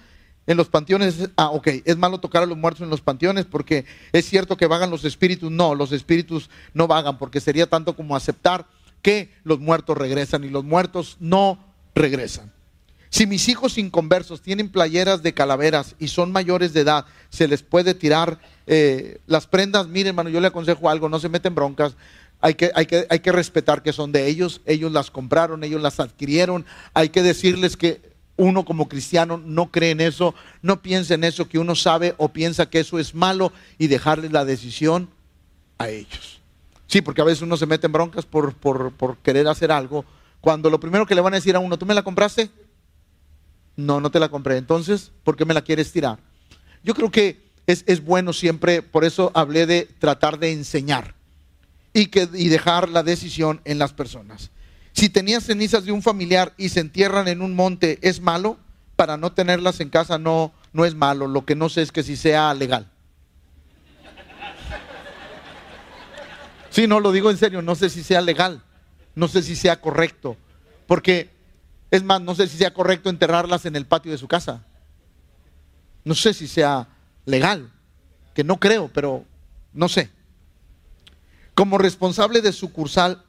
[0.47, 3.85] en los panteones, ah, ok, es malo tocar a los muertos en los panteones porque
[4.11, 5.51] es cierto que vagan los espíritus.
[5.51, 8.67] No, los espíritus no vagan porque sería tanto como aceptar
[9.01, 11.59] que los muertos regresan y los muertos no
[11.95, 12.51] regresan.
[13.13, 17.61] Si mis hijos inconversos tienen playeras de calaveras y son mayores de edad, se les
[17.61, 19.87] puede tirar eh, las prendas.
[19.87, 21.95] Miren, hermano, yo le aconsejo algo, no se meten broncas.
[22.41, 25.79] Hay que, hay, que, hay que respetar que son de ellos, ellos las compraron, ellos
[25.79, 26.65] las adquirieron.
[26.95, 28.01] Hay que decirles que
[28.35, 30.33] uno como cristiano no cree en eso,
[30.63, 34.31] no piensa en eso, que uno sabe o piensa que eso es malo y dejarles
[34.31, 35.07] la decisión
[35.77, 36.41] a ellos.
[36.87, 40.03] Sí, porque a veces uno se mete en broncas por, por, por querer hacer algo,
[40.41, 42.49] cuando lo primero que le van a decir a uno, ¿tú me la compraste?
[43.75, 44.57] No, no te la compré.
[44.57, 46.19] Entonces, ¿por qué me la quieres tirar?
[46.83, 51.15] Yo creo que es, bueno siempre, por eso hablé de tratar de enseñar
[51.93, 54.51] y, que, y dejar la decisión en las personas.
[54.91, 58.57] Si tenías cenizas de un familiar y se entierran en un monte, ¿es malo?
[58.95, 61.27] Para no tenerlas en casa no, no es malo.
[61.27, 62.91] Lo que no sé es que si sea legal.
[66.73, 68.63] Sí, no, lo digo en serio, no sé si sea legal,
[69.13, 70.37] no sé si sea correcto,
[70.87, 71.29] porque
[71.93, 74.65] es más, no sé si sea correcto enterrarlas en el patio de su casa.
[76.03, 76.87] No sé si sea
[77.23, 77.71] legal,
[78.33, 79.25] que no creo, pero
[79.73, 80.09] no sé.
[81.53, 83.23] Como responsable de sucursal,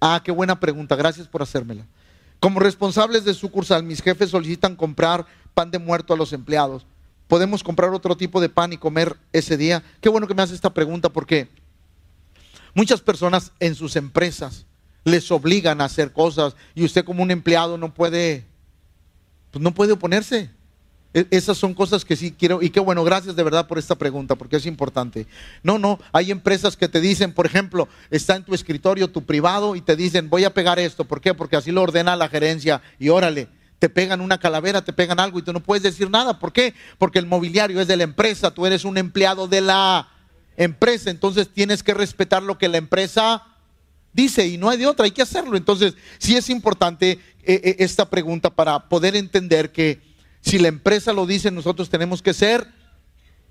[0.00, 1.84] ah, qué buena pregunta, gracias por hacérmela.
[2.40, 6.86] Como responsables de sucursal, mis jefes solicitan comprar pan de muerto a los empleados.
[7.26, 9.82] ¿Podemos comprar otro tipo de pan y comer ese día?
[10.00, 11.50] Qué bueno que me hace esta pregunta porque
[12.72, 14.64] muchas personas en sus empresas
[15.04, 18.44] les obligan a hacer cosas y usted como un empleado no puede,
[19.50, 20.50] pues no puede oponerse.
[21.14, 23.94] E- Esas son cosas que sí quiero, y qué bueno, gracias de verdad por esta
[23.94, 25.26] pregunta, porque es importante.
[25.62, 29.74] No, no, hay empresas que te dicen, por ejemplo, está en tu escritorio, tu privado,
[29.74, 31.04] y te dicen, voy a pegar esto.
[31.06, 31.32] ¿Por qué?
[31.32, 35.38] Porque así lo ordena la gerencia, y órale, te pegan una calavera, te pegan algo,
[35.38, 36.38] y tú no puedes decir nada.
[36.38, 36.74] ¿Por qué?
[36.98, 40.10] Porque el mobiliario es de la empresa, tú eres un empleado de la
[40.58, 43.44] empresa, entonces tienes que respetar lo que la empresa
[44.22, 45.56] dice y no hay de otra, hay que hacerlo.
[45.56, 50.00] Entonces, sí es importante eh, eh, esta pregunta para poder entender que
[50.40, 52.66] si la empresa lo dice, nosotros tenemos que ser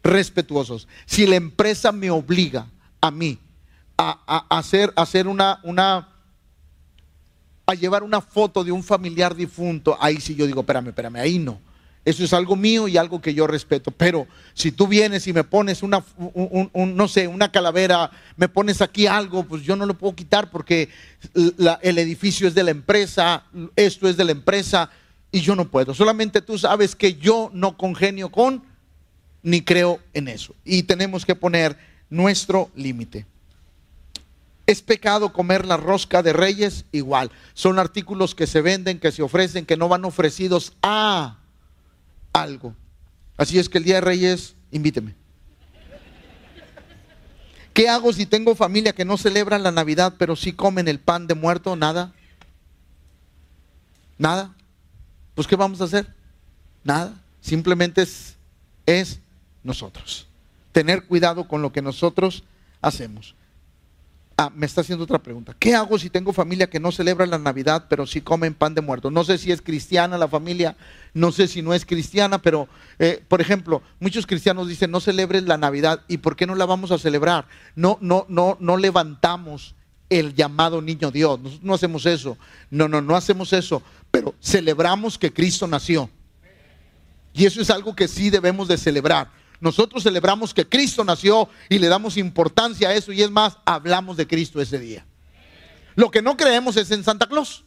[0.04, 0.88] respetuosos.
[1.06, 2.68] Si la empresa me obliga
[3.02, 3.40] a mí
[3.98, 6.10] a, a- hacer, hacer una, una,
[7.66, 11.40] a llevar una foto de un familiar difunto, ahí sí yo digo, espérame, espérame, ahí
[11.40, 11.60] no.
[12.08, 13.92] Eso es algo mío y algo que yo respeto.
[13.92, 18.82] Pero si tú vienes y me pones una, un- no sé, una calavera, me pones
[18.82, 20.88] aquí algo, pues yo no lo puedo quitar porque
[21.82, 23.44] el edificio es de la empresa,
[23.76, 24.90] esto es de la empresa
[25.34, 25.94] y yo no puedo.
[25.94, 28.64] Solamente tú sabes que yo no congenio con
[29.44, 30.56] ni creo en eso.
[30.64, 31.78] Y tenemos que poner
[32.10, 33.26] nuestro límite.
[34.66, 36.86] ¿Es pecado comer la rosca de reyes?
[36.94, 37.32] Igual.
[37.54, 41.38] Son artículos que se venden, que se ofrecen, que no van ofrecidos a
[42.42, 42.76] algo.
[43.38, 45.16] Así es que el día de reyes, invíteme.
[47.74, 51.28] ¿Qué hago si tengo familia que no celebran la Navidad, pero sí comen el pan
[51.28, 51.76] de muerto?
[51.76, 52.12] Nada.
[54.18, 54.56] Nada.
[55.36, 56.12] Pues ¿qué vamos a hacer?
[56.84, 57.14] Nada.
[57.40, 58.36] Simplemente es,
[58.88, 59.20] es
[59.64, 60.28] nosotros.
[60.72, 62.44] Tener cuidado con lo que nosotros
[62.82, 63.36] hacemos.
[64.40, 65.56] Ah, me está haciendo otra pregunta.
[65.58, 68.82] ¿Qué hago si tengo familia que no celebra la Navidad, pero sí comen pan de
[68.82, 69.10] muerto?
[69.10, 70.78] No sé si es cristiana la familia,
[71.16, 72.68] no sé si no es cristiana, pero,
[73.00, 76.04] eh, por ejemplo, muchos cristianos dicen, no celebres la Navidad.
[76.08, 77.48] ¿Y por qué no la vamos a celebrar?
[77.76, 79.74] No, no, no, no levantamos
[80.08, 81.40] el llamado niño Dios.
[81.64, 82.38] No hacemos eso.
[82.70, 83.82] No, no, no hacemos eso.
[84.12, 86.12] Pero celebramos que Cristo nació.
[87.34, 89.32] Y eso es algo que sí debemos de celebrar.
[89.60, 94.18] Nosotros celebramos que Cristo nació y le damos importancia a eso y es más, hablamos
[94.18, 95.06] de Cristo ese día.
[95.96, 97.64] Lo que no creemos es en Santa Claus.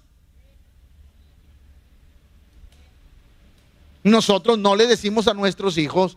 [4.03, 6.17] Nosotros no le decimos a nuestros hijos,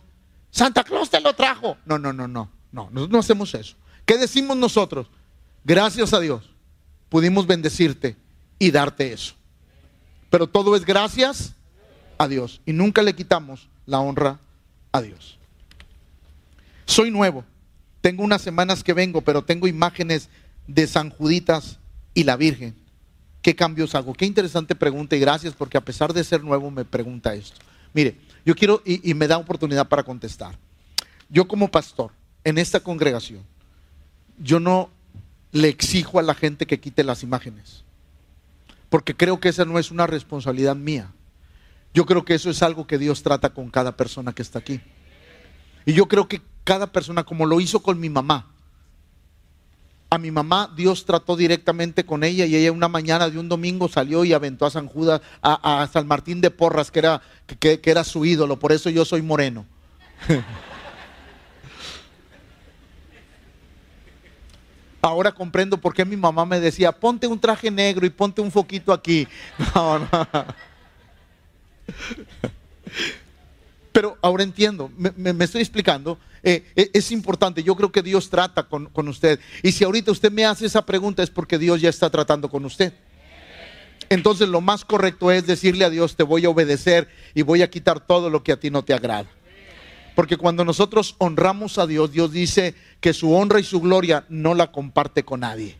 [0.50, 1.76] Santa Claus te lo trajo.
[1.84, 3.76] No, no, no, no, no, nosotros no hacemos eso.
[4.06, 5.08] ¿Qué decimos nosotros?
[5.64, 6.54] Gracias a Dios
[7.14, 8.16] pudimos bendecirte
[8.58, 9.34] y darte eso.
[10.30, 11.52] Pero todo es gracias
[12.18, 14.40] a Dios y nunca le quitamos la honra
[14.90, 15.38] a Dios.
[16.86, 17.44] Soy nuevo,
[18.00, 20.28] tengo unas semanas que vengo, pero tengo imágenes
[20.66, 21.78] de San Juditas
[22.12, 22.74] y la Virgen.
[23.42, 24.14] ¿Qué cambios hago?
[24.14, 27.60] Qué interesante pregunta y gracias porque a pesar de ser nuevo me pregunta esto.
[27.92, 30.58] Mire, yo quiero y, me da oportunidad para contestar.
[31.28, 32.12] Yo como pastor
[32.42, 33.42] en esta congregación,
[34.38, 34.90] yo no
[35.52, 37.84] le exijo a la gente que quite las imágenes,
[38.88, 41.12] porque creo que esa no es una responsabilidad mía.
[41.92, 44.80] Yo creo que eso es algo que Dios trata con cada persona que está aquí.
[45.86, 48.46] Y yo creo que cada persona, como lo hizo con mi mamá,
[50.10, 53.88] a mi mamá Dios trató directamente con ella y ella una mañana de un domingo
[53.88, 57.20] salió y aventó a San Judas, a, San Martín de Porras, que era,
[57.58, 59.66] que era su ídolo, por eso yo soy moreno.
[65.04, 68.50] Ahora comprendo por qué mi mamá me decía, ponte un traje negro y ponte un
[68.50, 69.28] foquito aquí.
[69.74, 70.08] No, no.
[73.94, 78.64] Pero ahora entiendo, me, estoy explicando, eh, eh, es importante, yo creo que Dios trata
[78.64, 79.38] con, con usted.
[79.62, 82.64] Y si ahorita usted me hace esa pregunta es porque Dios ya está tratando con
[82.64, 82.92] usted.
[84.08, 87.70] Entonces lo más correcto es decirle a Dios, te voy a obedecer y voy a
[87.70, 89.28] quitar todo lo que a ti no te agrada.
[90.16, 94.54] Porque cuando nosotros honramos a Dios, Dios dice que su honra y su gloria no
[94.54, 95.76] la comparte con nadie.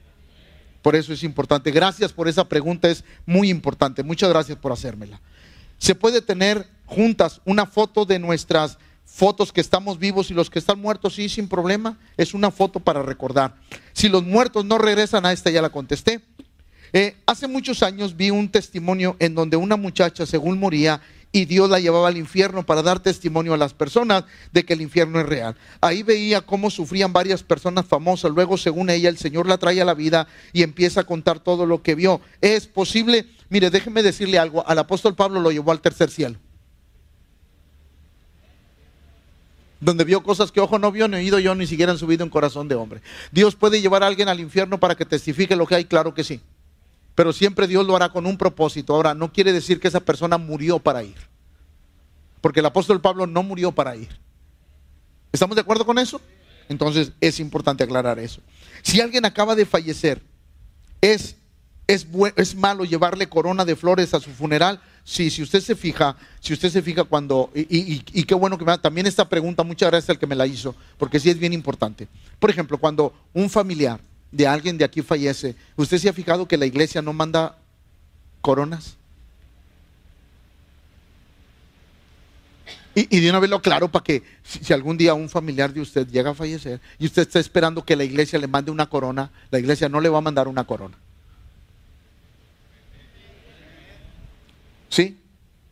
[0.83, 1.73] Por eso es importante.
[1.73, 4.05] Gracias por esa pregunta, es muy importante.
[4.05, 5.21] Muchas gracias por hacérmela.
[5.79, 10.59] Se puede tener juntas una foto de nuestras fotos que estamos vivos y los que
[10.59, 11.99] están muertos, sí, sin problema.
[12.17, 13.55] Es una foto para recordar.
[13.93, 16.21] Si los muertos no regresan a esta, ya la contesté.
[16.93, 21.01] Eh, hace muchos años vi un testimonio en donde una muchacha, según moría,
[21.35, 24.23] y Dios la llevaba al infierno para dar testimonio a las personas
[24.53, 25.57] de que el infierno es real.
[25.81, 28.31] Ahí veía cómo sufrían varias personas famosas.
[28.31, 31.67] Luego, según ella, el Señor la trae a la vida y empieza a contar todo
[31.67, 32.21] lo que vio.
[32.41, 36.41] Es posible, mire, déjeme decirle algo, al apóstol Pablo lo llevó al tercer cielo.
[39.79, 42.31] Donde vio cosas que ojo no vio, ni oído yo, ni siquiera han subido en
[42.31, 43.01] corazón de hombre.
[43.31, 46.25] Dios puede llevar a alguien al infierno para que testifique lo que hay, claro que
[46.25, 46.41] sí.
[47.15, 48.93] Pero siempre Dios lo hará con un propósito.
[48.93, 51.15] Ahora, no quiere decir que esa persona murió para ir.
[52.41, 54.09] Porque el apóstol Pablo no murió para ir.
[55.31, 56.21] ¿Estamos de acuerdo con eso?
[56.69, 58.41] Entonces es importante aclarar eso.
[58.83, 60.21] Si alguien acaba de fallecer,
[61.01, 61.37] ¿es,
[61.87, 62.07] es,
[62.37, 64.81] es malo llevarle corona de flores a su funeral?
[65.05, 68.77] sí, si usted se fija, si usted se fija cuando, y, qué bueno que me
[68.79, 72.09] también esta pregunta, muchas gracias al que me la hizo, porque sí es bien importante.
[72.39, 74.01] Por ejemplo, cuando un familiar
[74.33, 77.59] de alguien de aquí fallece, ¿usted se ha fijado que la iglesia no manda
[78.41, 78.97] coronas?
[82.97, 86.07] Y, de una vez lo claro para que si, algún día un familiar de usted
[86.07, 89.59] llega a fallecer y usted está esperando que la iglesia le mande una corona, la
[89.59, 90.97] iglesia no le va a mandar una corona.
[94.95, 95.19] ¿Sí?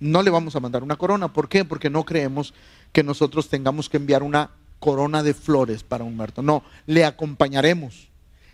[0.00, 1.32] No le vamos a mandar una corona.
[1.32, 1.64] ¿Por qué?
[1.64, 2.54] Porque no creemos
[2.90, 4.50] que nosotros tengamos que enviar una
[4.80, 6.42] corona de flores para un muerto.
[6.42, 8.08] No, le acompañaremos.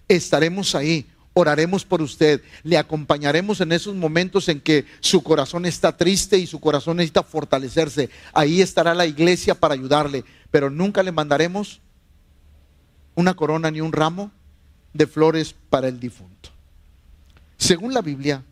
[0.08, 5.96] Estaremos ahí oraremos por usted, le acompañaremos en esos momentos en que su corazón está
[5.96, 8.10] triste y su corazón necesita fortalecerse.
[8.32, 11.80] Ahí estará la iglesia para ayudarle, pero nunca le mandaremos
[13.14, 14.32] una corona ni un ramo
[14.92, 16.50] de flores para el difunto.
[17.56, 18.42] Según la Biblia,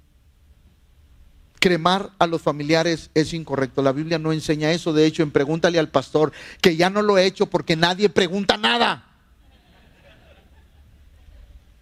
[1.58, 3.82] cremar a los familiares es incorrecto.
[3.82, 4.92] La Biblia no enseña eso.
[4.92, 8.56] De hecho, en Pregúntale al pastor, que ya no lo he hecho porque nadie pregunta
[8.56, 9.06] nada.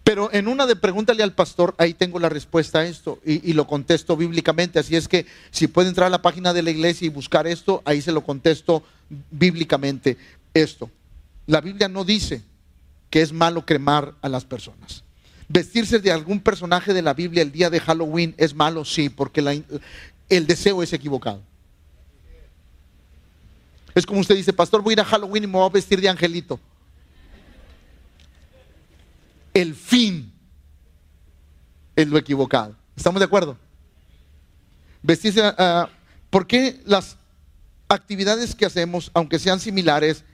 [0.05, 3.65] Pero en una de pregúntale al pastor, ahí tengo la respuesta a esto y, lo
[3.65, 4.77] contesto bíblicamente.
[4.77, 7.81] Así es que si puede entrar a la página de la iglesia y buscar esto,
[7.85, 8.83] ahí se lo contesto
[9.31, 10.15] bíblicamente
[10.53, 10.91] esto.
[11.47, 12.43] La Biblia no dice
[13.09, 15.04] que es malo cremar a las personas.
[15.47, 19.63] Vestirse de algún personaje de la Biblia el día de Halloween es malo, sí, porque
[20.29, 21.41] el deseo es equivocado.
[23.93, 26.01] Es como usted dice, pastor, voy a ir a Halloween y me voy a vestir
[26.01, 26.59] de angelito
[29.55, 30.31] el fin
[31.95, 32.75] es lo equivocado.
[32.95, 33.57] ¿Estamos de acuerdo?
[35.01, 35.87] Vestirse, uh,
[36.29, 37.17] ¿por qué las
[37.87, 40.25] actividades que hacemos, aunque sean similares,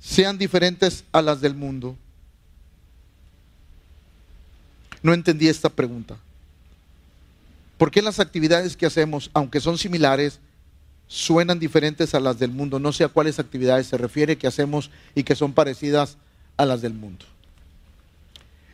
[0.00, 1.96] sean diferentes a las del mundo?
[5.06, 6.16] No entendí esta pregunta.
[7.78, 10.40] ¿Por qué las actividades que hacemos, aunque son similares,
[11.06, 12.80] suenan diferentes a las del mundo?
[12.80, 16.16] No sé a cuáles actividades se refiere que hacemos y que son parecidas
[16.56, 17.24] a las del mundo.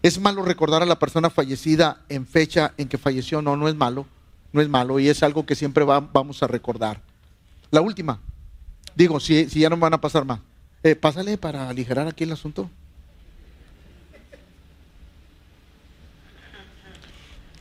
[0.00, 3.42] ¿Es malo recordar a la persona fallecida en fecha en que falleció?
[3.42, 4.06] No, no es malo,
[4.54, 7.02] no es malo y es algo que siempre vamos a recordar.
[7.70, 8.20] La última,
[8.94, 10.40] digo, si, ya no van a pasar más,
[10.82, 12.70] eh, pásale para aligerar aquí el asunto.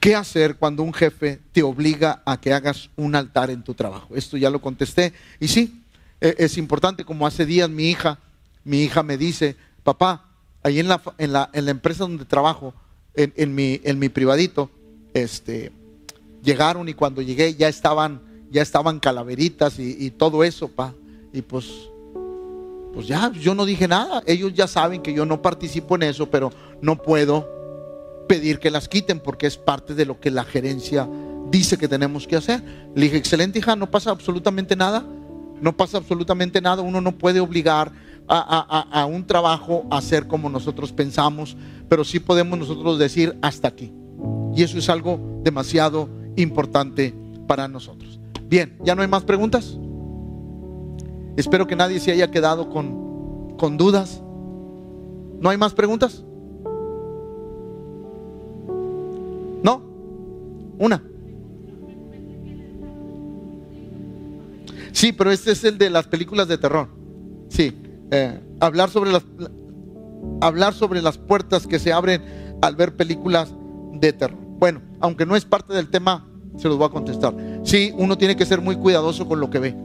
[0.02, 4.16] ¿Qué hacer cuando un jefe te obliga a que hagas un altar en tu trabajo?
[4.16, 5.14] Esto ya lo contesté.
[5.40, 5.84] Y sí,
[6.20, 8.18] e, es importante, como hace días mi hija,
[8.64, 10.26] mi hija me dice, papá,
[10.64, 12.74] ahí en la, en la, en la empresa donde trabajo,
[13.14, 14.72] en, en, mi, en mi privadito,
[15.14, 15.72] este,
[16.42, 20.96] llegaron y cuando llegué ya estaban, ya estaban calaveritas y, todo eso, pa.
[21.32, 21.68] Y pues,
[22.92, 24.24] pues ya, yo no dije nada.
[24.26, 26.52] Ellos ya saben que yo no participo en eso, pero
[26.82, 27.61] no puedo
[28.32, 31.06] pedir que las quiten porque es parte de lo que la gerencia
[31.50, 32.64] dice que tenemos que hacer.
[32.96, 35.06] Le dije, excelente hija, no pasa absolutamente nada.
[35.60, 36.82] No pasa absolutamente nada.
[36.82, 37.92] Uno no puede obligar
[38.30, 41.58] a, un trabajo a hacer como nosotros pensamos,
[41.90, 43.92] pero sí podemos nosotros decir hasta aquí.
[44.56, 47.14] Y eso es algo demasiado importante
[47.48, 48.18] para nosotros.
[48.48, 49.78] Bien, ¿ya no hay más preguntas?
[51.36, 54.24] Espero que nadie se haya quedado con, con dudas.
[55.42, 56.24] ¿No hay más preguntas?
[60.82, 61.00] Una.
[64.92, 66.90] Sí, pero este es el de las películas de terror.
[67.50, 67.78] Sí.
[68.10, 69.24] Eh, hablar, sobre las,
[70.42, 72.24] hablar sobre las puertas que se abren
[72.64, 73.54] al ver películas
[73.94, 74.40] de terror.
[74.58, 76.28] Bueno, aunque no es parte del tema,
[76.58, 77.36] se los voy a contestar.
[77.64, 79.76] Sí, uno tiene que ser muy cuidadoso con lo que ve.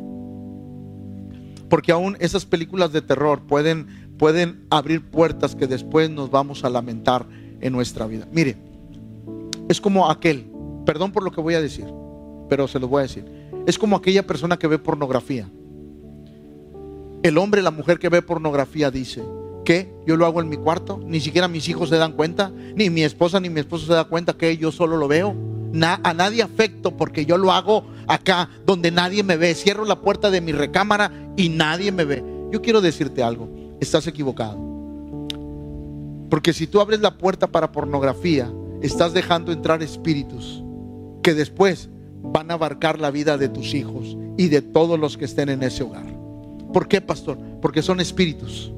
[1.69, 6.71] Porque aún esas películas de terror pueden, pueden abrir puertas que después nos vamos a
[6.71, 7.27] lamentar
[7.61, 8.27] en nuestra vida.
[8.33, 8.57] Mire,
[9.69, 10.56] es como aquel,
[10.87, 11.87] perdón por lo que voy a decir,
[12.49, 13.27] pero se los voy a decir.
[13.67, 15.51] Es como aquella persona que ve pornografía.
[17.23, 19.23] El hombre, la mujer que ve pornografía dice,
[19.67, 22.89] que yo lo hago en mi cuarto, ni siquiera mis hijos se dan cuenta, ni
[22.89, 25.35] mi esposa ni mi esposo se da cuenta que yo solo lo veo.
[25.83, 29.55] a nadie afecto porque yo lo hago acá donde nadie me ve.
[29.55, 32.25] Cierro la puerta de mi recámara y nadie me ve.
[32.53, 33.49] Yo quiero decirte algo,
[33.81, 34.57] estás equivocado.
[36.31, 38.51] Porque si tú abres la puerta para pornografía,
[38.83, 40.63] estás dejando entrar espíritus
[41.27, 41.89] que después
[42.23, 45.65] van a abarcar la vida de tus hijos y de todos los que estén en
[45.65, 46.07] ese hogar.
[46.73, 47.37] ¿Por qué, pastor?
[47.61, 48.71] Porque son espíritus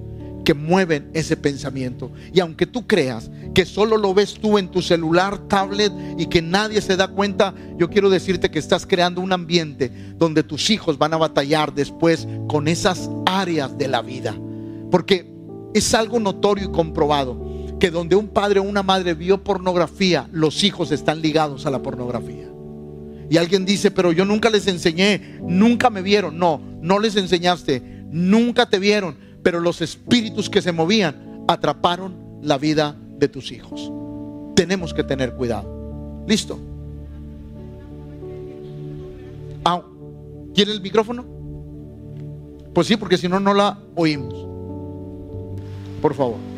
[0.46, 2.10] que mueven ese pensamiento.
[2.32, 6.40] Y aunque tú creas que solo lo ves tú en tu celular, tablet y que
[6.40, 10.96] nadie se da cuenta, yo quiero decirte que estás creando un ambiente donde tus hijos
[10.96, 14.34] van a batallar después con esas áreas de la vida.
[14.90, 15.30] Porque
[15.74, 17.47] es algo notorio y comprobado
[17.78, 21.82] que donde un padre o una madre vio pornografía, los hijos están ligados a la
[21.82, 22.48] pornografía.
[23.30, 26.38] Y alguien dice, pero yo nunca les enseñé, nunca me vieron.
[26.38, 32.58] No, no les enseñaste, nunca te vieron, pero los espíritus que se movían atraparon la
[32.58, 33.92] vida de tus hijos.
[34.56, 36.24] Tenemos que tener cuidado.
[36.26, 36.58] ¿Listo?
[39.64, 39.82] Ah,
[40.54, 41.24] ¿Quiere el micrófono?
[42.72, 44.34] Pues sí, porque si no, no la oímos.
[46.00, 46.57] Por favor.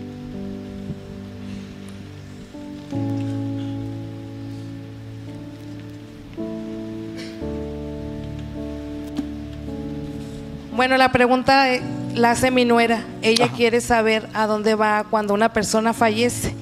[10.90, 11.82] Bueno, la pregunta eh,
[12.16, 13.04] la hace mi nuera.
[13.22, 16.52] Ella quiere saber a dónde va cuando una persona fallece.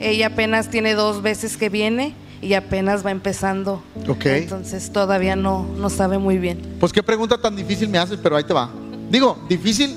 [0.00, 3.80] Ella apenas tiene dos veces que viene y apenas va empezando.
[4.08, 4.26] Ok.
[4.26, 6.60] Entonces todavía no, no sabe muy bien.
[6.80, 8.68] Pues qué pregunta tan difícil me haces, pero ahí te va.
[9.08, 9.94] Digo, difícil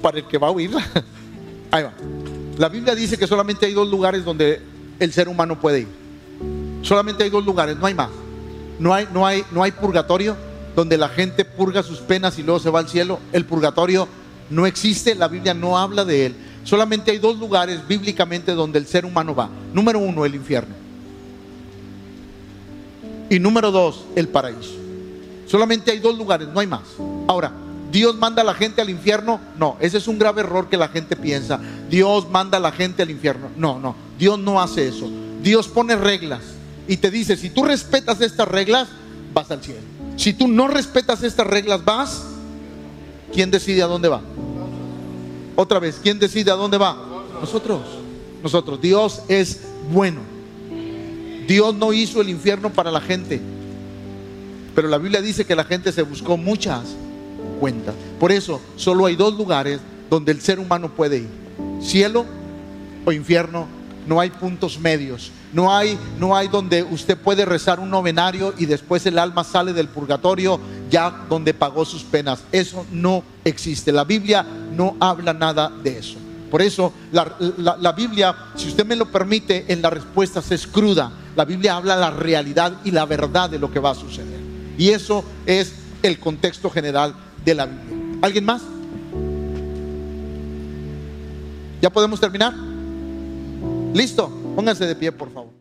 [0.00, 0.82] para el que va a oírla.
[1.70, 1.92] Ahí va.
[2.56, 4.62] La Biblia dice que solamente hay dos lugares donde
[4.98, 5.88] el ser humano puede ir.
[6.80, 8.08] Solamente hay dos lugares, no hay más.
[8.78, 10.34] No hay, no hay, no hay purgatorio
[10.74, 13.20] donde la gente purga sus penas y luego se va al cielo.
[13.32, 14.08] El purgatorio
[14.50, 16.34] no existe, la Biblia no habla de él.
[16.64, 19.48] Solamente hay dos lugares bíblicamente donde el ser humano va.
[19.72, 20.74] Número uno, el infierno.
[23.28, 24.74] Y número dos, el paraíso.
[25.46, 26.82] Solamente hay dos lugares, no hay más.
[27.26, 27.52] Ahora,
[27.90, 29.38] ¿Dios manda a la gente al infierno?
[29.58, 31.60] No, ese es un grave error que la gente piensa.
[31.90, 33.48] Dios manda a la gente al infierno.
[33.56, 35.10] No, no, Dios no hace eso.
[35.42, 36.40] Dios pone reglas
[36.88, 38.88] y te dice, si tú respetas estas reglas,
[39.34, 39.91] vas al cielo.
[40.16, 42.24] Si tú no respetas estas reglas, vas.
[43.32, 44.20] ¿Quién decide a dónde va?
[45.56, 46.96] Otra vez, ¿quién decide a dónde va?
[47.40, 47.80] Nosotros.
[48.42, 48.80] Nosotros.
[48.80, 49.60] Dios es
[49.90, 50.20] bueno.
[51.46, 53.40] Dios no hizo el infierno para la gente.
[54.74, 56.94] Pero la Biblia dice que la gente se buscó muchas
[57.60, 57.94] cuentas.
[58.18, 61.28] Por eso solo hay dos lugares donde el ser humano puede ir.
[61.80, 62.24] Cielo
[63.04, 63.66] o infierno.
[64.06, 65.30] No hay puntos medios.
[65.52, 69.72] No hay, no hay donde usted puede rezar un novenario y después el alma sale
[69.74, 70.58] del purgatorio
[70.90, 72.40] ya donde pagó sus penas.
[72.52, 73.92] Eso no existe.
[73.92, 76.16] La Biblia no habla nada de eso.
[76.50, 81.10] Por eso la, la- Biblia, si usted me lo permite, en las respuestas es cruda.
[81.36, 84.38] La Biblia habla la realidad y la verdad de lo que va a suceder.
[84.78, 85.72] Y eso es
[86.02, 87.14] el contexto general
[87.44, 88.18] de la Biblia.
[88.22, 88.62] ¿Alguien más?
[91.80, 92.54] ¿Ya podemos terminar?
[93.94, 94.38] Listo.
[94.54, 95.52] Pónganse de pie, por favor.